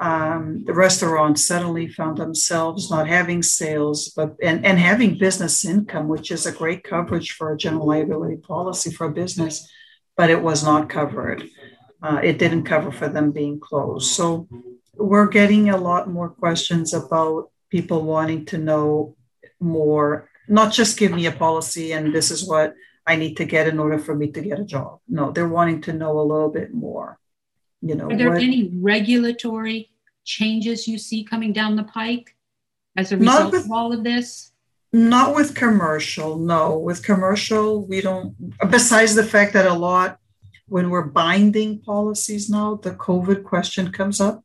Um, 0.00 0.64
the 0.64 0.74
restaurants 0.74 1.46
suddenly 1.46 1.88
found 1.88 2.18
themselves 2.18 2.90
not 2.90 3.08
having 3.08 3.42
sales, 3.42 4.12
but 4.14 4.36
and, 4.42 4.64
and 4.64 4.78
having 4.78 5.18
business 5.18 5.64
income, 5.64 6.08
which 6.08 6.30
is 6.30 6.46
a 6.46 6.52
great 6.52 6.84
coverage 6.84 7.32
for 7.32 7.52
a 7.52 7.56
general 7.56 7.88
liability 7.88 8.36
policy 8.36 8.92
for 8.92 9.06
a 9.06 9.12
business, 9.12 9.68
but 10.16 10.30
it 10.30 10.40
was 10.40 10.62
not 10.62 10.88
covered. 10.88 11.44
Uh, 12.00 12.20
it 12.22 12.38
didn't 12.38 12.62
cover 12.62 12.92
for 12.92 13.08
them 13.08 13.32
being 13.32 13.58
closed. 13.58 14.12
So 14.12 14.46
we're 14.94 15.26
getting 15.26 15.70
a 15.70 15.76
lot 15.76 16.08
more 16.08 16.28
questions 16.28 16.94
about 16.94 17.50
people 17.70 18.02
wanting 18.02 18.44
to 18.46 18.58
know 18.58 19.16
more 19.58 20.30
not 20.48 20.72
just 20.72 20.98
give 20.98 21.12
me 21.12 21.26
a 21.26 21.32
policy 21.32 21.92
and 21.92 22.14
this 22.14 22.30
is 22.30 22.46
what 22.46 22.74
I 23.06 23.16
need 23.16 23.36
to 23.36 23.44
get 23.44 23.68
in 23.68 23.78
order 23.78 23.98
for 23.98 24.14
me 24.14 24.30
to 24.32 24.40
get 24.40 24.58
a 24.58 24.64
job. 24.64 25.00
No, 25.08 25.30
they're 25.30 25.48
wanting 25.48 25.82
to 25.82 25.92
know 25.92 26.18
a 26.18 26.28
little 26.30 26.50
bit 26.50 26.74
more. 26.74 27.18
You 27.80 27.94
know, 27.94 28.10
are 28.10 28.16
there 28.16 28.30
what, 28.30 28.42
any 28.42 28.70
regulatory 28.74 29.90
changes 30.24 30.88
you 30.88 30.98
see 30.98 31.24
coming 31.24 31.52
down 31.52 31.76
the 31.76 31.84
pike 31.84 32.36
as 32.96 33.12
a 33.12 33.16
result 33.16 33.52
with, 33.52 33.64
of 33.64 33.72
all 33.72 33.92
of 33.92 34.02
this? 34.02 34.52
Not 34.92 35.34
with 35.34 35.54
commercial, 35.54 36.38
no. 36.38 36.78
With 36.78 37.04
commercial, 37.04 37.86
we 37.86 38.00
don't, 38.00 38.34
besides 38.70 39.14
the 39.14 39.24
fact 39.24 39.52
that 39.52 39.66
a 39.66 39.74
lot, 39.74 40.18
when 40.66 40.90
we're 40.90 41.02
binding 41.02 41.80
policies 41.80 42.50
now, 42.50 42.76
the 42.76 42.92
COVID 42.92 43.44
question 43.44 43.92
comes 43.92 44.20
up. 44.20 44.44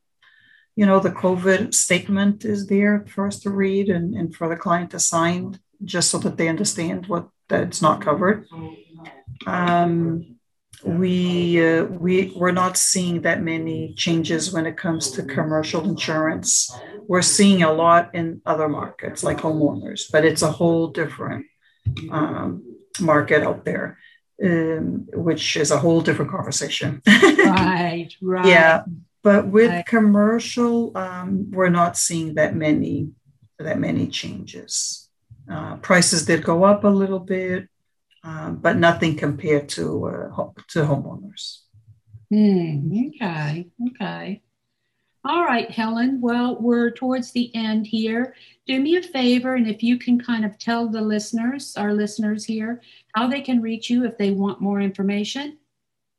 You 0.75 0.85
know, 0.85 0.99
the 0.99 1.11
COVID 1.11 1.73
statement 1.73 2.45
is 2.45 2.67
there 2.67 3.05
for 3.07 3.27
us 3.27 3.39
to 3.41 3.49
read 3.49 3.89
and, 3.89 4.15
and 4.15 4.35
for 4.35 4.47
the 4.49 4.55
client 4.55 4.91
to 4.91 4.99
sign 4.99 5.59
just 5.83 6.09
so 6.09 6.17
that 6.19 6.37
they 6.37 6.47
understand 6.47 7.07
what 7.07 7.29
that 7.49 7.63
it's 7.63 7.81
not 7.81 8.01
covered. 8.01 8.47
Um, 9.45 10.32
we 10.83 11.63
uh, 11.63 11.85
we 11.85 12.33
we're 12.35 12.51
not 12.51 12.77
seeing 12.77 13.21
that 13.21 13.41
many 13.41 13.93
changes 13.95 14.51
when 14.51 14.65
it 14.65 14.77
comes 14.77 15.11
to 15.11 15.23
commercial 15.23 15.83
insurance. 15.83 16.71
We're 17.07 17.21
seeing 17.21 17.63
a 17.63 17.71
lot 17.71 18.13
in 18.13 18.41
other 18.45 18.69
markets 18.69 19.23
like 19.23 19.39
homeowners, 19.39 20.11
but 20.11 20.25
it's 20.25 20.41
a 20.41 20.51
whole 20.51 20.87
different 20.87 21.45
um, 22.11 22.63
market 22.99 23.43
out 23.43 23.65
there, 23.65 23.97
um, 24.43 25.07
which 25.13 25.57
is 25.57 25.71
a 25.71 25.77
whole 25.77 26.01
different 26.01 26.31
conversation. 26.31 27.01
right, 27.07 28.09
right. 28.21 28.45
Yeah, 28.45 28.83
but 29.21 29.47
with 29.47 29.71
right. 29.71 29.85
commercial, 29.85 30.97
um, 30.97 31.49
we're 31.51 31.69
not 31.69 31.97
seeing 31.97 32.35
that 32.35 32.55
many 32.55 33.09
that 33.59 33.79
many 33.79 34.07
changes. 34.07 35.09
Uh, 35.49 35.75
prices 35.77 36.25
did 36.25 36.43
go 36.43 36.63
up 36.63 36.83
a 36.83 36.87
little 36.87 37.19
bit, 37.19 37.67
um, 38.23 38.57
but 38.57 38.77
nothing 38.77 39.15
compared 39.15 39.69
to 39.69 40.05
uh, 40.05 40.49
to 40.69 40.79
homeowners. 40.79 41.59
Mm, 42.33 43.09
okay, 43.15 43.67
okay. 43.89 44.41
All 45.25 45.43
right, 45.43 45.69
Helen. 45.69 46.19
Well, 46.19 46.57
we're 46.59 46.91
towards 46.91 47.31
the 47.31 47.53
end 47.55 47.87
here. 47.87 48.35
Do 48.67 48.79
me 48.79 48.97
a 48.97 49.03
favor, 49.03 49.55
and 49.55 49.67
if 49.67 49.81
you 49.81 49.97
can 49.97 50.19
kind 50.19 50.43
of 50.43 50.57
tell 50.57 50.89
the 50.89 51.01
listeners, 51.01 51.75
our 51.77 51.93
listeners 51.93 52.43
here, 52.43 52.81
how 53.15 53.27
they 53.27 53.41
can 53.41 53.61
reach 53.61 53.89
you 53.89 54.05
if 54.05 54.17
they 54.17 54.31
want 54.31 54.61
more 54.61 54.81
information. 54.81 55.57